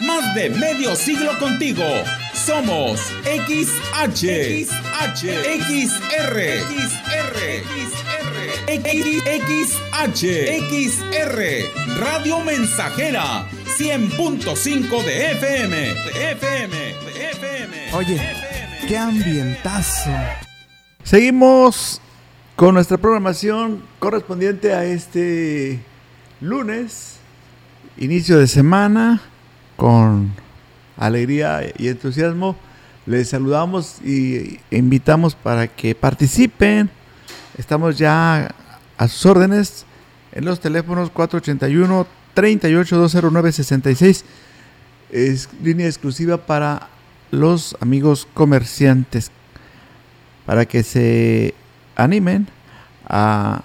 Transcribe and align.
Más 0.00 0.34
de 0.34 0.48
medio 0.50 0.96
siglo 0.96 1.38
contigo. 1.38 1.84
Somos 2.32 3.00
XH, 3.24 4.64
XH, 4.64 5.24
XR, 5.60 6.36
XR, 6.70 7.36
XR, 8.66 9.70
XR, 10.68 12.00
Radio 12.00 12.40
Mensajera, 12.40 13.46
100.5 13.78 15.04
de 15.04 15.32
FM, 15.32 15.76
de 15.76 16.32
FM, 16.32 16.76
de 16.76 17.30
FM. 17.32 17.94
Oye, 17.94 18.20
qué 18.88 18.96
ambientazo. 18.96 20.10
Seguimos 21.04 22.00
con 22.56 22.74
nuestra 22.74 22.96
programación 22.96 23.82
correspondiente 23.98 24.72
a 24.72 24.84
este 24.84 25.80
lunes, 26.40 27.16
inicio 27.98 28.38
de 28.38 28.46
semana, 28.46 29.20
con 29.80 30.30
alegría 30.98 31.62
y 31.78 31.88
entusiasmo. 31.88 32.54
Les 33.06 33.30
saludamos 33.30 33.96
y 34.04 34.60
invitamos 34.70 35.34
para 35.34 35.68
que 35.68 35.94
participen. 35.94 36.90
Estamos 37.56 37.96
ya 37.96 38.54
a 38.98 39.08
sus 39.08 39.24
órdenes 39.24 39.86
en 40.32 40.44
los 40.44 40.60
teléfonos 40.60 41.08
481 41.08 42.06
38 42.34 43.06
Es 45.10 45.48
línea 45.62 45.86
exclusiva 45.86 46.36
para 46.36 46.88
los 47.30 47.74
amigos 47.80 48.28
comerciantes. 48.34 49.30
Para 50.44 50.66
que 50.66 50.82
se 50.82 51.54
animen 51.96 52.48
a 53.08 53.62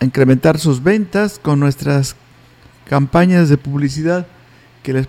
incrementar 0.00 0.58
sus 0.58 0.82
ventas 0.82 1.38
con 1.38 1.60
nuestras 1.60 2.16
campañas 2.88 3.48
de 3.48 3.56
publicidad 3.56 4.26
que 4.82 4.92
les 4.92 5.08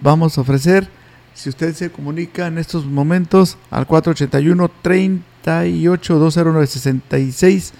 vamos 0.00 0.36
a 0.36 0.40
ofrecer. 0.40 0.88
Si 1.34 1.48
usted 1.48 1.74
se 1.74 1.90
comunica 1.90 2.46
en 2.46 2.58
estos 2.58 2.84
momentos 2.84 3.56
al 3.70 3.86
481 3.86 4.70
38 4.82 6.18
20966 6.18 7.72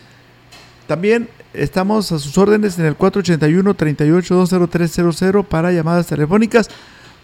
también 0.86 1.28
estamos 1.55 2.12
a 2.12 2.19
sus 2.19 2.36
órdenes 2.36 2.78
en 2.78 2.86
el 2.86 2.97
481 2.97 3.75
38 3.75 4.34
20300 4.36 5.47
para 5.47 5.72
llamadas 5.72 6.06
telefónicas. 6.06 6.69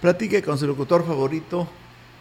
Platique 0.00 0.42
con 0.42 0.56
su 0.58 0.66
locutor 0.66 1.04
favorito. 1.06 1.68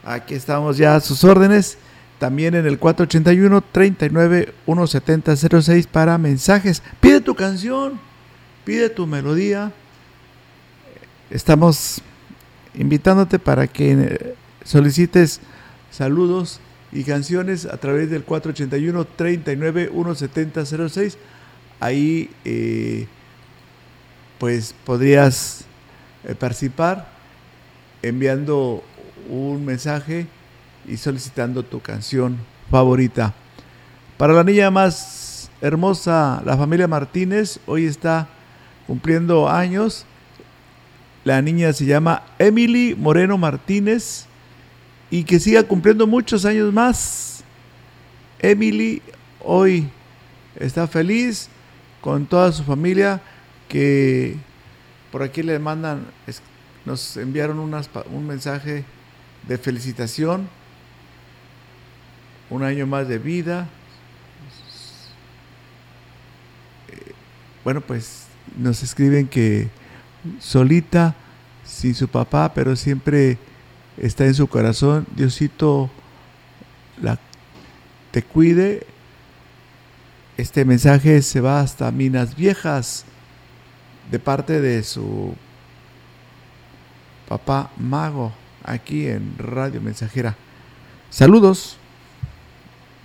Aquí 0.04 0.34
estamos 0.34 0.78
ya 0.78 0.96
a 0.96 1.00
sus 1.00 1.24
órdenes. 1.24 1.78
También 2.20 2.56
en 2.56 2.66
el 2.66 2.80
481 2.80 3.64
39 3.72 4.54
17006 4.66 5.88
para 5.88 6.18
mensajes. 6.18 6.82
Pide 7.00 7.22
tu 7.22 7.36
canción, 7.36 8.00
pide 8.68 8.90
tu 8.90 9.08
melodía. 9.08 9.72
Estamos 11.30 12.02
invitándote 12.76 13.40
para 13.40 13.66
que 13.66 13.92
eh, 13.94 14.36
solicites 14.66 15.40
saludos 15.90 16.60
y 16.92 17.06
canciones 17.06 17.66
a 17.66 17.78
través 17.78 18.10
del 18.10 18.26
481 18.26 19.06
39 19.06 19.90
17006. 19.94 21.18
Ahí 21.80 22.30
eh, 22.44 23.08
pues 24.38 24.76
podrías 24.84 25.64
eh, 26.26 26.36
participar 26.36 27.08
enviando 28.02 28.84
un 29.30 29.64
mensaje 29.64 30.28
y 30.86 30.98
solicitando 30.98 31.64
tu 31.64 31.80
canción 31.80 32.36
favorita. 32.70 33.34
Para 34.18 34.34
la 34.34 34.44
niña 34.44 34.70
más 34.72 35.50
hermosa, 35.62 36.42
la 36.46 36.58
familia 36.58 36.90
Martínez, 36.90 37.62
hoy 37.66 37.86
está 37.86 38.28
cumpliendo 38.88 39.50
años. 39.50 40.06
La 41.24 41.42
niña 41.42 41.74
se 41.74 41.86
llama 41.86 42.24
Emily 42.40 42.96
Moreno 42.96 43.38
Martínez 43.38 44.26
y 45.12 45.26
que 45.26 45.40
siga 45.40 45.64
cumpliendo 45.64 46.08
muchos 46.08 46.46
años 46.46 46.74
más. 46.74 47.44
Emily 48.40 49.02
hoy 49.44 49.90
está 50.56 50.88
feliz 50.88 51.50
con 52.02 52.26
toda 52.26 52.52
su 52.52 52.64
familia 52.64 53.22
que 53.68 54.38
por 55.12 55.22
aquí 55.22 55.44
le 55.44 55.60
mandan, 55.60 56.08
nos 56.86 57.18
enviaron 57.18 57.60
un 57.60 58.28
mensaje 58.28 58.86
de 59.48 59.58
felicitación 59.58 60.48
un 62.50 62.64
año 62.64 62.88
más 62.88 63.08
de 63.08 63.18
vida. 63.20 63.68
Eh, 66.90 67.12
bueno, 67.64 67.82
pues 67.82 68.27
nos 68.58 68.84
escriben 68.84 69.28
que 69.28 69.70
solita, 70.40 71.16
sin 71.66 71.96
su 71.96 72.08
papá, 72.08 72.54
pero 72.54 72.76
siempre 72.76 73.38
está 73.98 74.26
en 74.26 74.34
su 74.34 74.48
corazón. 74.48 75.06
Diosito 75.16 75.90
la, 77.02 77.20
te 78.12 78.24
cuide. 78.24 78.86
Este 80.38 80.66
mensaje 80.66 81.22
se 81.22 81.42
va 81.42 81.62
hasta 81.62 81.92
Minas 81.92 82.36
Viejas 82.36 83.06
de 84.12 84.20
parte 84.20 84.62
de 84.62 84.84
su 84.84 85.36
papá 87.28 87.72
Mago 87.78 88.32
aquí 88.64 89.08
en 89.08 89.38
Radio 89.38 89.82
Mensajera. 89.82 90.36
Saludos. 91.10 91.78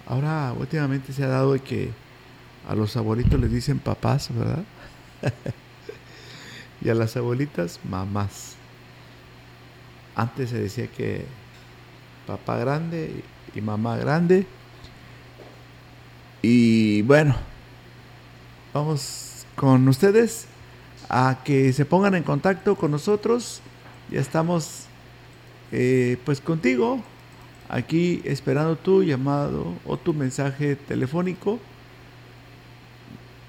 Ahora 0.06 0.52
últimamente 0.58 1.12
se 1.12 1.24
ha 1.24 1.28
dado 1.28 1.62
que 1.62 1.90
a 2.68 2.74
los 2.74 2.96
abuelitos 2.96 3.40
les 3.40 3.50
dicen 3.50 3.78
papás, 3.78 4.28
¿verdad? 4.34 4.64
y 6.80 6.88
a 6.88 6.94
las 6.94 7.16
abuelitas 7.16 7.80
mamás. 7.88 8.56
Antes 10.14 10.50
se 10.50 10.58
decía 10.58 10.86
que 10.88 11.24
papá 12.26 12.56
grande 12.56 13.22
y 13.54 13.60
mamá 13.60 13.96
grande. 13.96 14.46
Y 16.42 17.02
bueno, 17.02 17.36
vamos 18.74 19.46
con 19.54 19.86
ustedes 19.88 20.46
a 21.08 21.38
que 21.44 21.72
se 21.72 21.84
pongan 21.84 22.14
en 22.14 22.22
contacto 22.22 22.74
con 22.74 22.90
nosotros. 22.90 23.60
Ya 24.10 24.20
estamos 24.20 24.86
eh, 25.70 26.18
pues 26.24 26.40
contigo 26.40 27.02
aquí 27.68 28.20
esperando 28.24 28.76
tu 28.76 29.02
llamado 29.02 29.74
o 29.86 29.96
tu 29.96 30.12
mensaje 30.12 30.76
telefónico. 30.76 31.58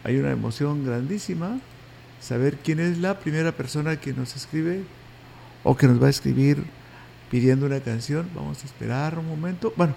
Hay 0.03 0.17
una 0.17 0.31
emoción 0.31 0.85
grandísima 0.85 1.59
saber 2.19 2.57
quién 2.63 2.79
es 2.79 2.97
la 2.99 3.19
primera 3.19 3.51
persona 3.51 3.99
que 3.99 4.13
nos 4.13 4.35
escribe 4.35 4.83
o 5.63 5.75
que 5.75 5.87
nos 5.87 6.01
va 6.01 6.07
a 6.07 6.09
escribir 6.09 6.63
pidiendo 7.29 7.65
una 7.65 7.79
canción. 7.79 8.29
Vamos 8.35 8.63
a 8.63 8.65
esperar 8.65 9.17
un 9.17 9.27
momento. 9.27 9.73
Bueno, 9.75 9.93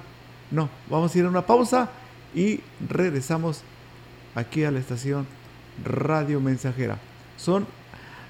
no, 0.50 0.68
vamos 0.88 1.14
a 1.14 1.18
ir 1.18 1.24
a 1.24 1.28
una 1.28 1.46
pausa 1.46 1.90
y 2.34 2.60
regresamos 2.88 3.62
aquí 4.34 4.64
a 4.64 4.70
la 4.70 4.78
estación 4.78 5.26
Radio 5.84 6.40
Mensajera. 6.40 6.98
Son 7.36 7.66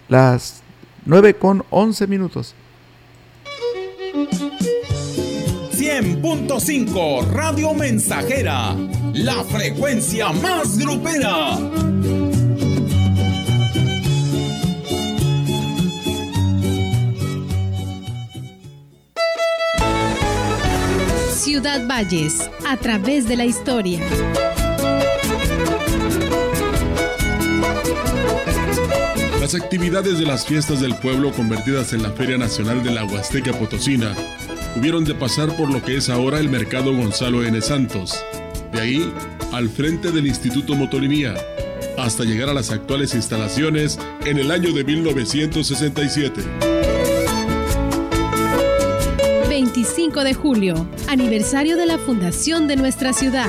las 0.08 0.62
9 1.04 1.34
con 1.34 1.64
11 1.70 2.06
minutos. 2.06 2.54
100.5 5.72 7.28
Radio 7.28 7.72
Mensajera, 7.74 8.74
la 9.16 9.42
frecuencia 9.44 10.30
más 10.30 10.76
grupera. 10.78 11.56
Ciudad 21.32 21.86
Valles, 21.88 22.50
a 22.68 22.76
través 22.76 23.26
de 23.26 23.36
la 23.36 23.46
historia. 23.46 24.00
Las 29.40 29.54
actividades 29.54 30.18
de 30.18 30.26
las 30.26 30.44
fiestas 30.44 30.80
del 30.80 30.94
pueblo 30.96 31.32
convertidas 31.32 31.94
en 31.94 32.02
la 32.02 32.10
Feria 32.10 32.36
Nacional 32.36 32.82
de 32.82 32.90
la 32.90 33.04
Huasteca 33.04 33.52
Potosina 33.54 34.14
hubieron 34.76 35.04
de 35.04 35.14
pasar 35.14 35.56
por 35.56 35.72
lo 35.72 35.82
que 35.82 35.96
es 35.96 36.10
ahora 36.10 36.38
el 36.38 36.50
Mercado 36.50 36.94
Gonzalo 36.94 37.42
N. 37.44 37.62
Santos. 37.62 38.22
De 38.72 38.80
ahí, 38.80 39.12
al 39.52 39.68
frente 39.68 40.10
del 40.10 40.26
Instituto 40.26 40.74
Motolinía, 40.74 41.34
hasta 41.98 42.24
llegar 42.24 42.48
a 42.48 42.54
las 42.54 42.70
actuales 42.70 43.14
instalaciones 43.14 43.98
en 44.24 44.38
el 44.38 44.50
año 44.50 44.72
de 44.72 44.84
1967. 44.84 46.42
25 49.48 50.24
de 50.24 50.34
julio, 50.34 50.88
aniversario 51.08 51.76
de 51.76 51.86
la 51.86 51.98
fundación 51.98 52.66
de 52.68 52.76
nuestra 52.76 53.12
ciudad. 53.12 53.48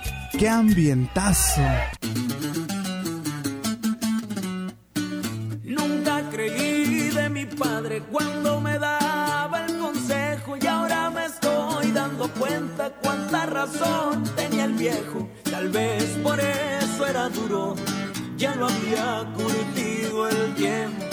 qué 0.41 0.49
ambientazo. 0.49 1.61
Nunca 5.63 6.27
creí 6.31 7.11
de 7.11 7.29
mi 7.29 7.45
padre 7.45 8.01
cuando 8.11 8.59
me 8.59 8.79
daba 8.79 9.65
el 9.67 9.77
consejo 9.77 10.57
y 10.59 10.65
ahora 10.65 11.11
me 11.11 11.25
estoy 11.25 11.91
dando 11.91 12.27
cuenta 12.39 12.89
cuánta 13.03 13.45
razón 13.45 14.23
tenía 14.35 14.65
el 14.65 14.73
viejo. 14.73 15.29
Tal 15.43 15.69
vez 15.69 16.05
por 16.23 16.39
eso 16.39 17.05
era 17.05 17.29
duro, 17.29 17.75
ya 18.35 18.55
lo 18.55 18.65
había 18.65 19.23
curtido 19.35 20.27
el 20.27 20.55
tiempo. 20.55 21.10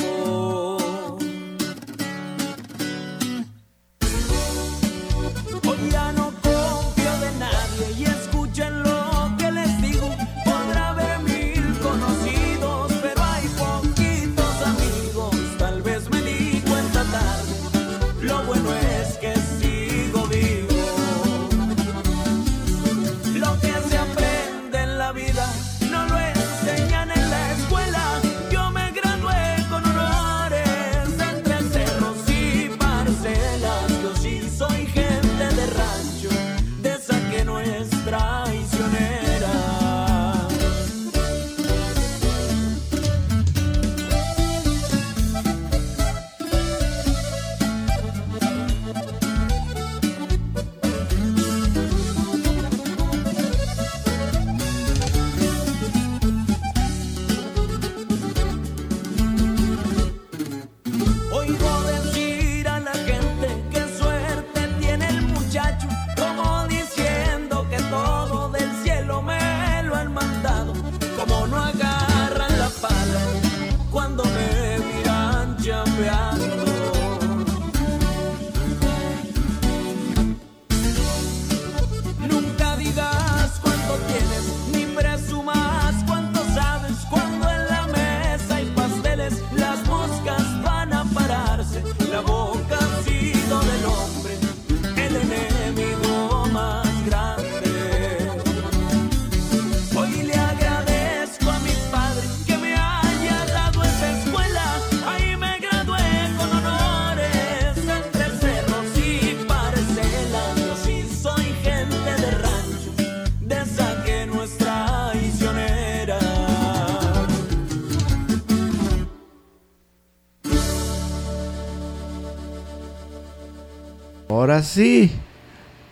Ahora 124.59 124.67
sí, 124.67 125.13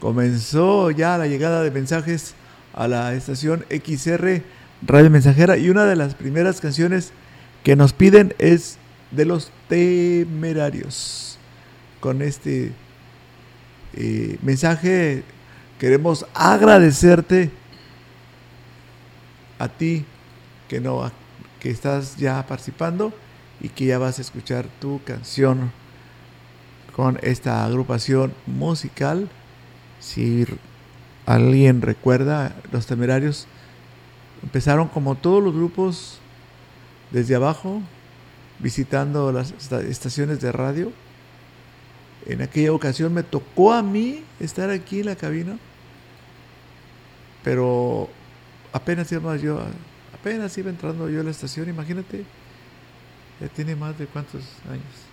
comenzó 0.01 0.91
ya 0.91 1.17
la 1.19 1.29
llegada 1.29 1.63
de 1.63 1.71
mensajes 1.71 2.35
a 2.75 2.89
la 2.89 3.15
estación 3.15 3.65
XR 3.71 4.43
Radio 4.83 5.09
Mensajera 5.09 5.57
y 5.57 5.71
una 5.71 5.85
de 5.85 5.95
las 5.95 6.17
primeras 6.17 6.61
canciones 6.61 7.13
que 7.63 7.77
nos 7.77 7.93
piden 7.93 8.35
es 8.39 8.79
de 9.13 9.25
los 9.25 9.53
temerarios. 9.69 11.39
Con 12.01 12.23
este 12.23 12.73
eh, 13.95 14.37
mensaje 14.43 15.23
queremos 15.79 16.27
agradecerte 16.35 17.53
a 19.61 19.69
ti 19.69 20.05
que 20.67 20.81
no 20.81 21.13
que 21.61 21.71
estás 21.71 22.17
ya 22.17 22.45
participando 22.45 23.13
y 23.61 23.69
que 23.69 23.87
ya 23.87 23.99
vas 23.99 24.19
a 24.19 24.23
escuchar 24.23 24.67
tu 24.81 25.01
canción 25.05 25.71
con 26.97 27.19
esta 27.23 27.63
agrupación 27.67 28.33
musical. 28.47 29.29
Si 30.01 30.47
alguien 31.27 31.83
recuerda, 31.83 32.57
los 32.73 32.87
temerarios 32.87 33.47
empezaron 34.43 34.89
como 34.89 35.15
todos 35.15 35.45
los 35.45 35.53
grupos 35.55 36.19
desde 37.11 37.35
abajo, 37.35 37.83
visitando 38.61 39.31
las 39.31 39.51
esta- 39.51 39.83
estaciones 39.83 40.41
de 40.41 40.53
radio. 40.53 40.91
En 42.25 42.41
aquella 42.41 42.73
ocasión 42.73 43.13
me 43.13 43.23
tocó 43.23 43.75
a 43.75 43.83
mí 43.83 44.25
estar 44.41 44.71
aquí 44.71 45.01
en 45.01 45.07
la 45.07 45.17
cabina, 45.17 45.59
pero 47.45 48.09
apenas 48.73 49.13
iba 49.13 49.37
yo, 49.37 49.61
apenas 50.15 50.57
iba 50.57 50.71
entrando 50.71 51.11
yo 51.11 51.21
a 51.21 51.25
la 51.25 51.31
estación, 51.31 51.69
imagínate, 51.69 52.25
ya 53.39 53.49
tiene 53.49 53.77
más 53.77 53.99
de 53.99 54.07
cuántos 54.07 54.43
años 54.71 55.06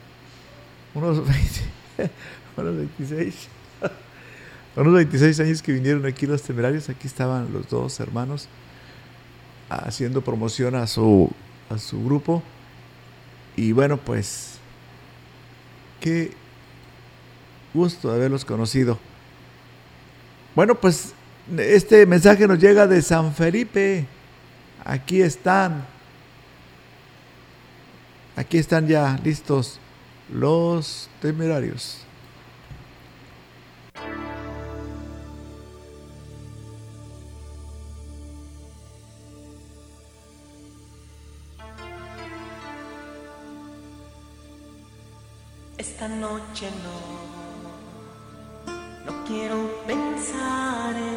unos 0.94 1.26
20, 1.28 2.12
unos 2.58 2.76
26, 2.78 3.48
unos 4.76 4.94
26 4.94 5.40
años 5.40 5.62
que 5.62 5.72
vinieron 5.72 6.06
aquí 6.06 6.26
los 6.26 6.42
temerarios, 6.42 6.90
aquí 6.90 7.08
estaban 7.08 7.52
los 7.52 7.70
dos 7.70 8.00
hermanos 8.00 8.48
haciendo 9.70 10.22
promoción 10.22 10.76
a 10.76 10.88
su, 10.88 11.32
a 11.70 11.78
su 11.78 12.04
grupo. 12.04 12.44
Y 13.56 13.72
bueno, 13.72 13.98
pues, 13.98 14.56
qué 16.00 16.32
gusto 17.74 18.10
de 18.10 18.16
haberlos 18.16 18.46
conocido. 18.46 19.00
Bueno, 20.56 20.76
pues 20.76 21.14
este 21.58 22.06
mensaje 22.06 22.48
nos 22.48 22.60
llega 22.60 22.88
de 22.88 23.02
San 23.02 23.34
Felipe. 23.34 24.06
Aquí 24.86 25.22
están. 25.22 25.86
Aquí 28.36 28.58
están 28.58 28.88
ya 28.88 29.20
listos 29.24 29.80
los 30.34 31.10
temerarios. 31.22 32.00
Esta 45.78 46.08
noche 46.08 46.70
no, 46.84 46.98
no 49.06 49.24
quiero 49.26 49.84
pensar 49.86 50.96
en 50.96 51.13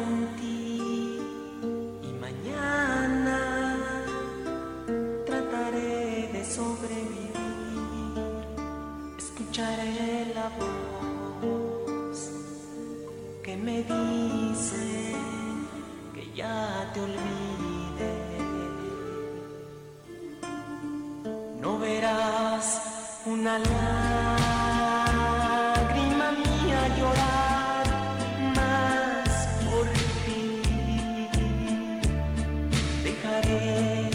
que 13.43 13.55
me 13.57 13.83
dice 13.83 15.15
que 16.13 16.31
ya 16.35 16.89
te 16.93 16.99
olvide. 17.01 18.11
No 21.61 21.79
verás 21.79 22.65
una 23.25 23.59
lágrima 23.59 23.87
mía 26.31 26.81
llorar 26.97 27.85
más 28.55 29.29
por 29.65 29.85
ti. 30.23 30.43
Dejaré 33.03 34.09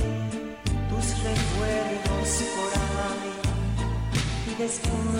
tus 0.88 1.06
recuerdos 1.28 2.30
por 2.56 2.72
ahí 3.08 3.34
y 4.50 4.52
después. 4.62 5.11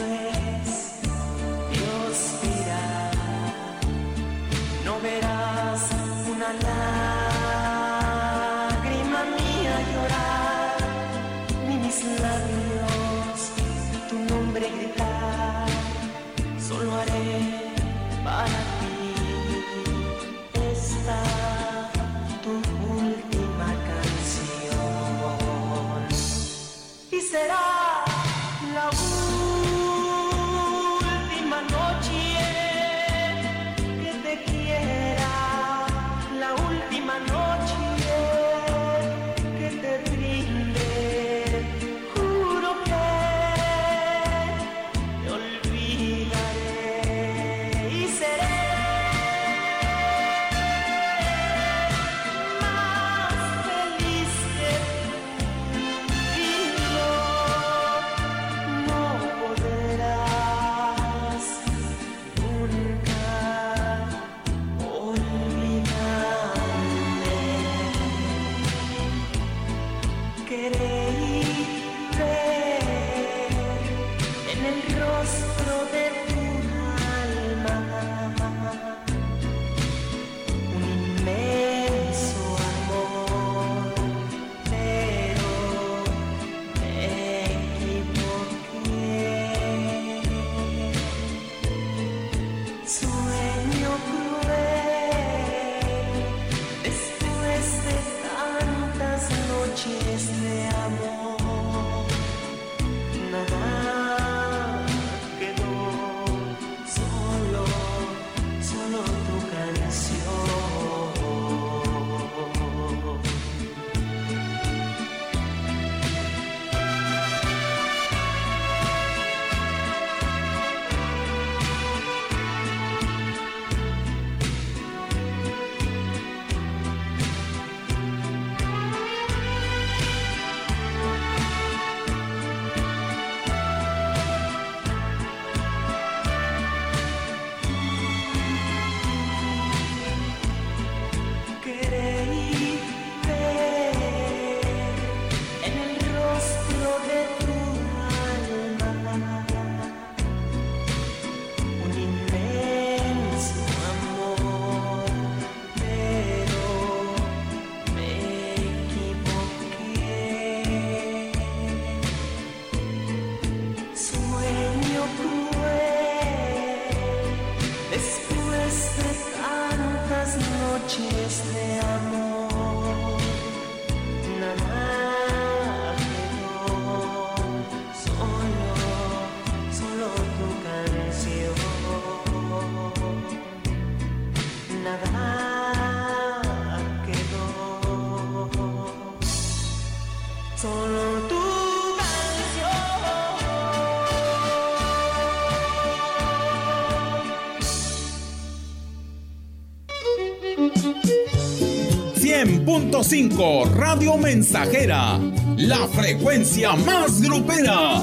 .5 203.03 203.75
Radio 203.75 204.17
Mensajera, 204.17 205.19
la 205.57 205.89
frecuencia 205.89 206.77
más 206.77 207.21
grupera. 207.21 208.01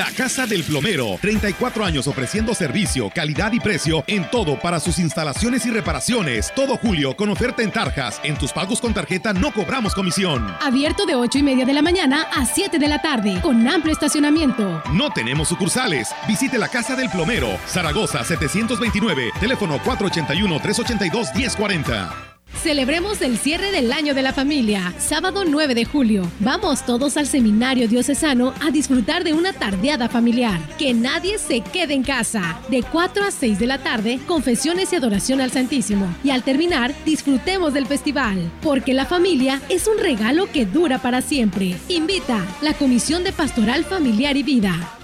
La 0.00 0.10
Casa 0.12 0.46
del 0.46 0.64
Plomero, 0.64 1.18
34 1.20 1.84
años 1.84 2.06
ofreciendo 2.06 2.54
servicio, 2.54 3.10
calidad 3.14 3.52
y 3.52 3.60
precio 3.60 4.02
en 4.06 4.24
todo 4.30 4.58
para 4.58 4.80
sus 4.80 4.98
instalaciones 4.98 5.66
y 5.66 5.70
reparaciones. 5.70 6.50
Todo 6.56 6.78
julio 6.78 7.14
con 7.14 7.28
oferta 7.28 7.62
en 7.62 7.70
tarjas. 7.70 8.18
En 8.24 8.38
tus 8.38 8.50
pagos 8.50 8.80
con 8.80 8.94
tarjeta 8.94 9.34
no 9.34 9.52
cobramos 9.52 9.94
comisión. 9.94 10.56
Abierto 10.62 11.04
de 11.04 11.16
8 11.16 11.40
y 11.40 11.42
media 11.42 11.66
de 11.66 11.74
la 11.74 11.82
mañana 11.82 12.22
a 12.34 12.46
7 12.46 12.78
de 12.78 12.88
la 12.88 13.02
tarde, 13.02 13.42
con 13.42 13.68
amplio 13.68 13.92
estacionamiento. 13.92 14.82
No 14.90 15.10
tenemos 15.10 15.48
sucursales. 15.48 16.08
Visite 16.26 16.56
la 16.56 16.68
Casa 16.68 16.96
del 16.96 17.10
Plomero, 17.10 17.58
Zaragoza 17.66 18.24
729, 18.24 19.32
teléfono 19.38 19.78
481-382-1040. 19.80 22.29
Celebremos 22.62 23.22
el 23.22 23.38
cierre 23.38 23.72
del 23.72 23.90
año 23.90 24.12
de 24.12 24.20
la 24.20 24.34
familia, 24.34 24.92
sábado 24.98 25.44
9 25.46 25.74
de 25.74 25.86
julio. 25.86 26.30
Vamos 26.40 26.84
todos 26.84 27.16
al 27.16 27.26
seminario 27.26 27.88
diocesano 27.88 28.52
a 28.60 28.70
disfrutar 28.70 29.24
de 29.24 29.32
una 29.32 29.54
tardeada 29.54 30.10
familiar. 30.10 30.60
Que 30.76 30.92
nadie 30.92 31.38
se 31.38 31.62
quede 31.62 31.94
en 31.94 32.02
casa. 32.02 32.60
De 32.68 32.82
4 32.82 33.24
a 33.24 33.30
6 33.30 33.58
de 33.58 33.66
la 33.66 33.78
tarde, 33.78 34.20
confesiones 34.26 34.92
y 34.92 34.96
adoración 34.96 35.40
al 35.40 35.50
Santísimo. 35.50 36.14
Y 36.22 36.30
al 36.30 36.42
terminar, 36.42 36.94
disfrutemos 37.06 37.72
del 37.72 37.86
festival. 37.86 38.50
Porque 38.60 38.92
la 38.92 39.06
familia 39.06 39.62
es 39.70 39.86
un 39.86 39.96
regalo 39.96 40.46
que 40.52 40.66
dura 40.66 40.98
para 40.98 41.22
siempre. 41.22 41.76
Invita 41.88 42.44
la 42.60 42.74
Comisión 42.74 43.24
de 43.24 43.32
Pastoral 43.32 43.84
Familiar 43.84 44.36
y 44.36 44.42
Vida. 44.42 44.99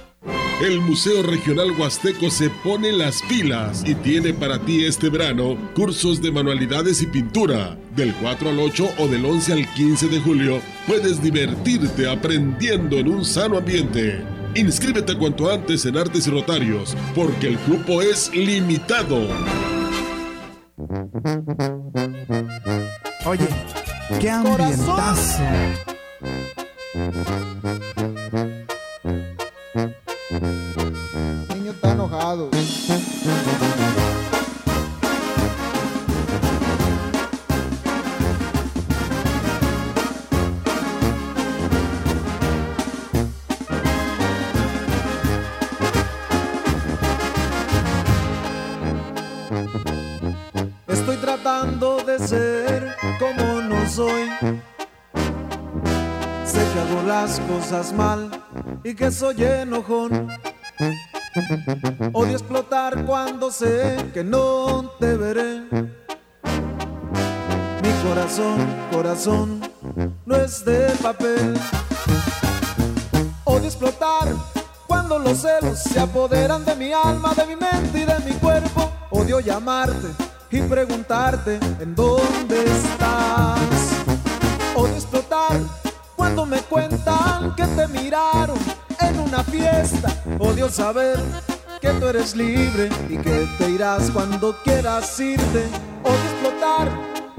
El 0.60 0.80
Museo 0.80 1.22
Regional 1.22 1.72
Huasteco 1.72 2.30
se 2.30 2.48
pone 2.48 2.90
las 2.90 3.20
pilas 3.22 3.84
y 3.86 3.94
tiene 3.94 4.32
para 4.32 4.58
ti 4.58 4.86
este 4.86 5.10
verano 5.10 5.56
cursos 5.74 6.22
de 6.22 6.32
manualidades 6.32 7.02
y 7.02 7.06
pintura. 7.06 7.76
Del 7.94 8.14
4 8.14 8.48
al 8.48 8.58
8 8.58 8.88
o 8.98 9.06
del 9.06 9.26
11 9.26 9.52
al 9.52 9.74
15 9.74 10.08
de 10.08 10.20
julio 10.20 10.60
puedes 10.86 11.22
divertirte 11.22 12.08
aprendiendo 12.08 12.96
en 12.96 13.08
un 13.08 13.24
sano 13.24 13.58
ambiente. 13.58 14.24
Inscríbete 14.54 15.18
cuanto 15.18 15.52
antes 15.52 15.84
en 15.84 15.98
Artes 15.98 16.26
y 16.26 16.30
Rotarios, 16.30 16.96
porque 17.14 17.48
el 17.48 17.58
cupo 17.58 18.00
es 18.00 18.34
limitado. 18.34 19.28
Oye, 23.26 23.48
qué 24.18 24.30
ambientazo. 24.30 25.42
niño 26.94 28.15
Estoy 50.88 51.16
tratando 51.18 51.98
de 52.02 52.18
ser 52.18 52.96
como 53.20 53.60
no 53.60 53.88
soy. 53.88 54.28
Sé 56.44 56.58
que 56.72 56.80
hago 56.80 57.02
las 57.06 57.38
cosas 57.38 57.92
mal 57.92 58.28
y 58.82 58.96
que 58.96 59.12
soy 59.12 59.44
enojón. 59.44 60.26
Odio 62.14 62.32
explotar 62.32 63.04
cuando 63.04 63.50
sé 63.50 64.10
que 64.14 64.24
no 64.24 64.92
te 64.98 65.14
veré. 65.16 65.64
Mi 67.82 67.92
corazón, 68.08 68.56
corazón, 68.90 69.60
no 70.24 70.36
es 70.36 70.64
de 70.64 70.88
papel. 71.02 71.60
Odio 73.44 73.66
explotar 73.66 74.28
cuando 74.86 75.18
los 75.18 75.42
celos 75.42 75.78
se 75.78 76.00
apoderan 76.00 76.64
de 76.64 76.74
mi 76.74 76.94
alma, 76.94 77.34
de 77.34 77.44
mi 77.44 77.56
mente 77.56 77.98
y 77.98 78.04
de 78.06 78.18
mi 78.20 78.32
cuerpo. 78.38 78.90
Odio 79.10 79.40
llamarte 79.40 80.08
y 80.50 80.62
preguntarte 80.62 81.60
en 81.80 81.94
dónde 81.94 82.64
estás. 82.64 83.58
Odio 84.74 84.94
explotar 84.94 85.60
cuando 86.16 86.46
me 86.46 86.60
cuentan 86.62 87.54
que 87.54 87.66
te 87.66 87.86
miraron 87.88 88.75
fiesta. 89.44 90.08
Odio 90.38 90.68
saber 90.68 91.18
que 91.80 91.90
tú 91.90 92.06
eres 92.06 92.34
libre 92.34 92.88
y 93.08 93.16
que 93.18 93.46
te 93.58 93.70
irás 93.70 94.10
cuando 94.10 94.56
quieras 94.62 95.18
irte. 95.20 95.64
Odio 96.02 96.30
explotar 96.30 96.88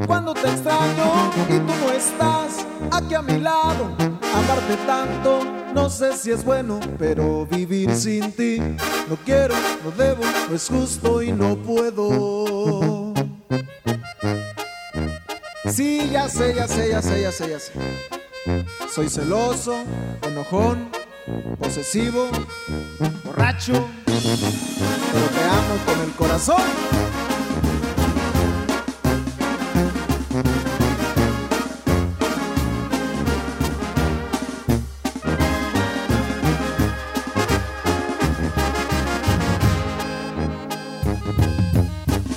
cuando 0.06 0.34
te 0.34 0.48
extraño 0.48 1.32
y 1.50 1.60
tú 1.60 1.74
no 1.86 1.92
estás 1.92 2.66
aquí 2.92 3.16
a 3.16 3.22
mi 3.22 3.40
lado. 3.40 3.96
Amarte 4.00 4.78
tanto, 4.86 5.40
no 5.74 5.90
sé 5.90 6.16
si 6.16 6.32
es 6.32 6.44
bueno, 6.44 6.80
pero 6.98 7.46
vivir 7.46 7.96
sin 7.96 8.32
ti 8.32 8.60
no 9.10 9.16
quiero, 9.24 9.56
no 9.84 9.92
debo, 9.92 10.24
no 10.50 10.56
es 10.56 10.68
justo 10.68 11.22
y 11.22 11.32
no 11.32 11.56
puedo. 11.56 13.14
Sí, 15.72 16.10
ya 16.12 16.30
sé, 16.30 16.54
ya 16.56 16.68
sé, 16.68 16.90
ya 16.90 17.02
sé, 17.02 17.22
ya 17.22 17.32
sé, 17.32 17.50
ya 17.50 17.60
sé. 17.60 17.74
Soy 18.94 19.10
celoso, 19.10 19.76
enojón, 20.24 20.90
posesivo, 21.60 22.30
borracho, 23.24 23.74
pero 24.06 25.28
te 25.28 25.44
amo 25.44 25.76
con 25.86 26.02
el 26.02 26.12
corazón. 26.14 26.62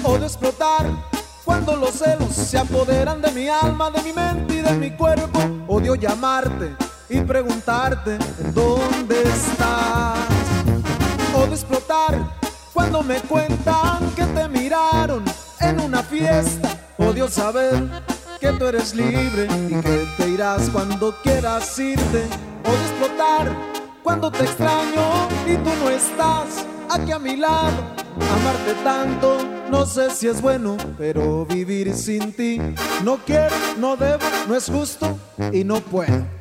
Odio 0.02 0.24
explotar 0.24 0.90
cuando 1.44 1.76
los 1.76 1.90
celos 1.90 2.32
se 2.32 2.58
apoderan 2.58 3.22
de 3.22 3.30
mi 3.30 3.48
alma, 3.48 3.90
de 3.90 4.02
mi 4.02 4.12
mente 4.12 4.54
y 4.56 4.60
de 4.60 4.72
mi 4.72 4.90
cuerpo. 4.90 5.38
Odio 5.68 5.94
llamarte 5.94 6.89
y 7.10 7.20
preguntarte 7.20 8.18
dónde 8.54 9.22
estás. 9.22 10.18
Odio 11.34 11.52
explotar 11.52 12.36
cuando 12.72 13.02
me 13.02 13.20
cuentan 13.22 14.10
que 14.14 14.24
te 14.24 14.48
miraron 14.48 15.24
en 15.60 15.80
una 15.80 16.02
fiesta. 16.02 16.78
Odio 16.98 17.28
saber 17.28 17.88
que 18.40 18.52
tú 18.52 18.66
eres 18.66 18.94
libre 18.94 19.48
y 19.68 19.74
que 19.80 20.06
te 20.16 20.28
irás 20.28 20.70
cuando 20.70 21.14
quieras 21.22 21.78
irte. 21.78 22.26
Odio 22.64 22.80
explotar 22.80 23.56
cuando 24.04 24.30
te 24.30 24.44
extraño 24.44 25.28
y 25.46 25.56
tú 25.56 25.70
no 25.82 25.90
estás 25.90 26.64
aquí 26.88 27.10
a 27.10 27.18
mi 27.18 27.36
lado. 27.36 27.76
Amarte 28.14 28.74
tanto, 28.84 29.38
no 29.70 29.84
sé 29.84 30.10
si 30.10 30.28
es 30.28 30.40
bueno, 30.40 30.76
pero 30.96 31.44
vivir 31.46 31.92
sin 31.94 32.32
ti 32.32 32.60
no 33.02 33.18
quiero, 33.24 33.54
no 33.78 33.96
debo, 33.96 34.24
no 34.46 34.54
es 34.54 34.66
justo 34.66 35.18
y 35.52 35.64
no 35.64 35.80
puedo. 35.80 36.39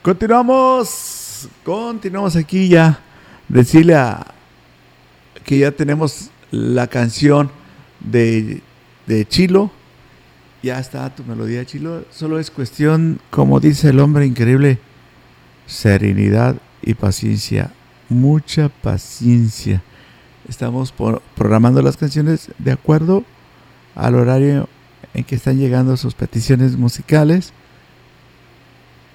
Continuamos, 0.00 1.48
continuamos 1.62 2.36
aquí 2.36 2.68
ya. 2.68 3.00
Decirle 3.48 3.96
a 3.96 4.26
que 5.44 5.58
ya 5.58 5.72
tenemos 5.72 6.30
la 6.50 6.86
canción 6.86 7.50
de, 8.00 8.62
de 9.06 9.28
Chilo. 9.28 9.81
Ya 10.62 10.78
está 10.78 11.12
tu 11.12 11.24
melodía, 11.24 11.64
Chilo. 11.64 12.04
Solo 12.10 12.38
es 12.38 12.52
cuestión, 12.52 13.20
como 13.30 13.58
dice 13.58 13.88
el 13.88 13.98
hombre 13.98 14.26
increíble, 14.26 14.78
serenidad 15.66 16.56
y 16.82 16.94
paciencia. 16.94 17.72
Mucha 18.08 18.68
paciencia. 18.68 19.82
Estamos 20.48 20.94
programando 21.34 21.82
las 21.82 21.96
canciones 21.96 22.52
de 22.58 22.70
acuerdo 22.70 23.24
al 23.96 24.14
horario 24.14 24.68
en 25.14 25.24
que 25.24 25.34
están 25.34 25.58
llegando 25.58 25.96
sus 25.96 26.14
peticiones 26.14 26.76
musicales. 26.76 27.52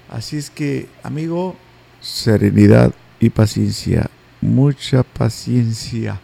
Así 0.10 0.36
es 0.36 0.50
que, 0.50 0.90
amigo, 1.02 1.56
serenidad 2.02 2.94
y 3.22 3.30
paciencia, 3.30 4.10
mucha 4.42 5.04
paciencia. 5.04 6.20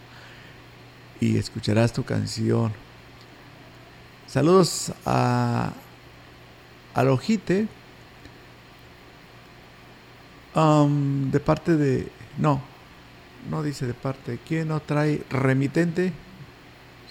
Y 1.18 1.38
escucharás 1.38 1.94
tu 1.94 2.02
canción. 2.04 2.83
Saludos 4.34 4.90
a 5.06 5.72
al 6.92 7.08
Ojite. 7.08 7.68
um, 10.56 11.30
de 11.30 11.38
parte 11.38 11.76
de. 11.76 12.08
No, 12.36 12.60
no 13.48 13.62
dice 13.62 13.86
de 13.86 13.94
parte. 13.94 14.40
¿Quién 14.44 14.66
no 14.66 14.80
trae 14.80 15.22
remitente? 15.30 16.12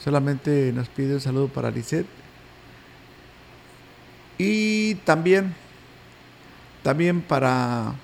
Solamente 0.04 0.74
nos 0.74 0.90
pide 0.90 1.14
un 1.14 1.22
saludo 1.22 1.48
para 1.48 1.72
Lisette. 1.72 2.08
Y 4.38 4.96
también 5.06 5.56
también 6.84 7.22
para 7.22 7.96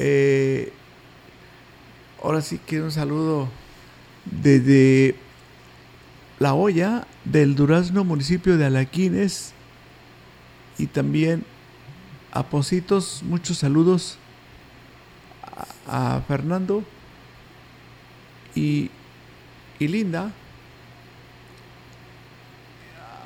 eh, 0.00 0.72
ahora 2.24 2.40
sí 2.40 2.58
que 2.58 2.82
un 2.82 2.90
saludo 2.90 3.48
desde 4.24 5.14
la 6.42 6.54
olla 6.54 7.06
del 7.24 7.54
Durazno 7.54 8.02
municipio 8.02 8.58
de 8.58 8.66
Alaquines 8.66 9.52
y 10.76 10.86
también 10.86 11.44
a 12.32 12.42
muchos 13.22 13.58
saludos 13.58 14.18
a, 15.86 16.16
a 16.16 16.20
Fernando 16.22 16.82
y, 18.56 18.90
y 19.78 19.86
Linda 19.86 20.32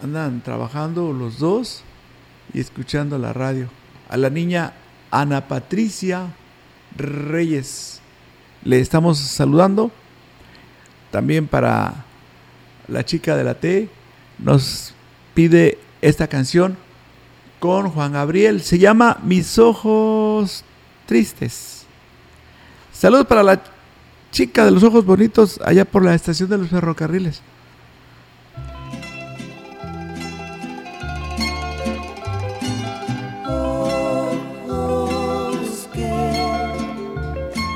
andan 0.02 0.42
trabajando 0.42 1.14
los 1.14 1.38
dos 1.38 1.84
y 2.52 2.60
escuchando 2.60 3.16
la 3.16 3.32
radio. 3.32 3.70
A 4.10 4.18
la 4.18 4.28
niña 4.28 4.74
Ana 5.10 5.48
Patricia 5.48 6.34
Reyes 6.94 8.02
le 8.62 8.78
estamos 8.78 9.16
saludando. 9.16 9.90
También 11.10 11.46
para 11.46 12.05
la 12.88 13.04
chica 13.04 13.36
de 13.36 13.44
la 13.44 13.54
T 13.54 13.88
nos 14.38 14.94
pide 15.34 15.78
esta 16.00 16.28
canción 16.28 16.76
con 17.58 17.90
Juan 17.90 18.12
Gabriel. 18.12 18.62
Se 18.62 18.78
llama 18.78 19.18
Mis 19.22 19.58
ojos 19.58 20.64
tristes. 21.06 21.86
Saludos 22.92 23.26
para 23.26 23.42
la 23.42 23.62
chica 24.30 24.64
de 24.64 24.70
los 24.70 24.82
ojos 24.82 25.04
bonitos 25.04 25.60
allá 25.64 25.84
por 25.84 26.04
la 26.04 26.14
estación 26.14 26.48
de 26.48 26.58
los 26.58 26.68
ferrocarriles. 26.68 27.42
ojos 34.68 35.88
que 35.92 36.08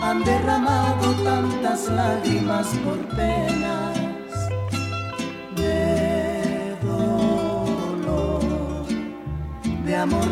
han 0.03 0.25
derramado 0.25 1.13
tantas 1.25 1.89
lágrimas 1.89 2.67
por 2.85 2.99
penas 3.17 3.90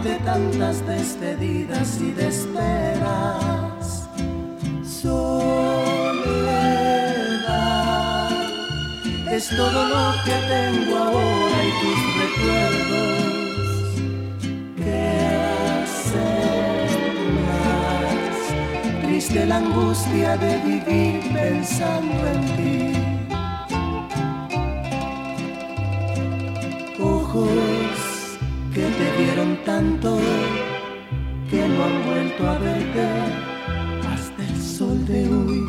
de 0.02 0.14
tantas 0.24 0.86
despedidas 0.86 2.00
y 2.00 2.12
de 2.12 2.28
esperas. 2.28 4.08
Soledad 4.84 5.18
es 9.30 9.48
todo 9.48 9.88
lo 9.88 10.14
que 10.24 10.36
tengo 10.54 10.96
ahora 10.96 11.64
y 11.64 11.70
tus 11.80 12.00
recuerdos 12.22 13.18
que 14.76 15.00
hacen 15.82 17.16
más 17.46 18.20
triste 19.02 19.40
la 19.46 19.56
angustia 19.56 20.36
de 20.36 20.58
vivir 20.58 21.32
pensando 21.32 22.26
en 22.26 22.40
ti. 22.56 22.92
Ojos 27.00 27.77
que 28.74 28.82
te 28.82 29.22
vieron 29.22 29.58
tanto 29.64 30.18
que 31.50 31.66
no 31.68 31.84
han 31.84 32.06
vuelto 32.06 32.48
a 32.48 32.58
verte 32.58 33.06
hasta 34.12 34.42
el 34.42 34.62
sol 34.62 35.06
de 35.06 35.26
hoy. 35.26 35.64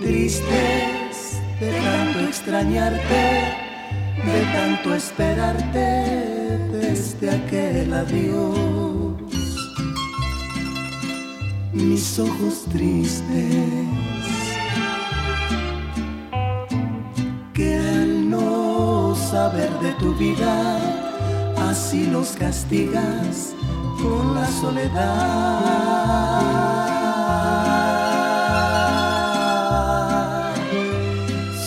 Tristes 0.00 1.40
de 1.60 1.72
tanto 1.72 2.20
extrañarte, 2.20 3.22
de 4.24 4.40
tanto 4.52 4.94
esperarte 4.94 5.88
desde 6.72 7.30
aquel 7.30 7.92
adiós. 7.92 9.14
Mis 11.72 12.18
ojos 12.18 12.64
tristes 12.72 13.80
que 17.54 17.76
al 17.76 18.30
no 18.30 19.14
saber 19.14 19.70
de 19.80 19.92
tu 19.94 20.14
vida, 20.14 20.89
así 21.70 22.06
los 22.06 22.30
castigas 22.32 23.54
con 24.02 24.34
la 24.34 24.46
soledad. 24.60 25.60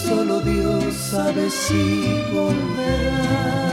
Solo 0.05 0.41
Dios 0.41 0.93
sabe 0.93 1.49
si 1.49 2.21
volverás. 2.33 3.72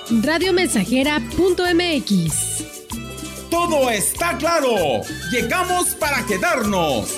Radiomensajera.mx. 0.19 2.63
todo 3.49 3.89
está 3.89 4.37
claro. 4.37 5.01
Llegamos 5.31 5.95
para 5.95 6.25
quedarnos. 6.25 7.17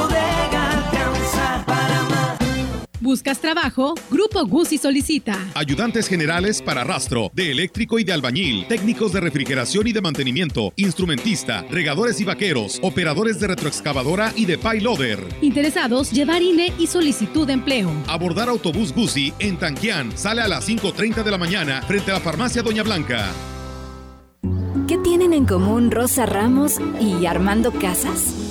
¿Buscas 3.11 3.41
trabajo? 3.41 3.93
Grupo 4.09 4.45
Guzzi 4.45 4.77
solicita. 4.77 5.37
Ayudantes 5.53 6.07
generales 6.07 6.61
para 6.61 6.85
rastro, 6.85 7.29
de 7.33 7.51
eléctrico 7.51 7.99
y 7.99 8.05
de 8.05 8.13
albañil, 8.13 8.65
técnicos 8.69 9.11
de 9.11 9.19
refrigeración 9.19 9.85
y 9.87 9.91
de 9.91 9.99
mantenimiento, 9.99 10.71
instrumentista, 10.77 11.65
regadores 11.69 12.21
y 12.21 12.23
vaqueros, 12.23 12.79
operadores 12.81 13.37
de 13.41 13.47
retroexcavadora 13.47 14.31
y 14.37 14.45
de 14.45 14.57
payloader. 14.57 15.19
Interesados, 15.41 16.09
llevar 16.11 16.41
INE 16.41 16.71
y 16.79 16.87
solicitud 16.87 17.45
de 17.45 17.51
empleo. 17.51 17.91
Abordar 18.07 18.47
autobús 18.47 18.93
Guzzi 18.93 19.33
en 19.39 19.57
Tanquián. 19.57 20.17
Sale 20.17 20.41
a 20.41 20.47
las 20.47 20.69
5.30 20.69 21.23
de 21.23 21.31
la 21.31 21.37
mañana 21.37 21.81
frente 21.81 22.11
a 22.11 22.13
la 22.13 22.21
farmacia 22.21 22.61
Doña 22.61 22.83
Blanca. 22.83 23.29
¿Qué 24.87 24.97
tienen 24.99 25.33
en 25.33 25.45
común 25.45 25.91
Rosa 25.91 26.25
Ramos 26.25 26.79
y 27.01 27.25
Armando 27.25 27.73
Casas? 27.73 28.50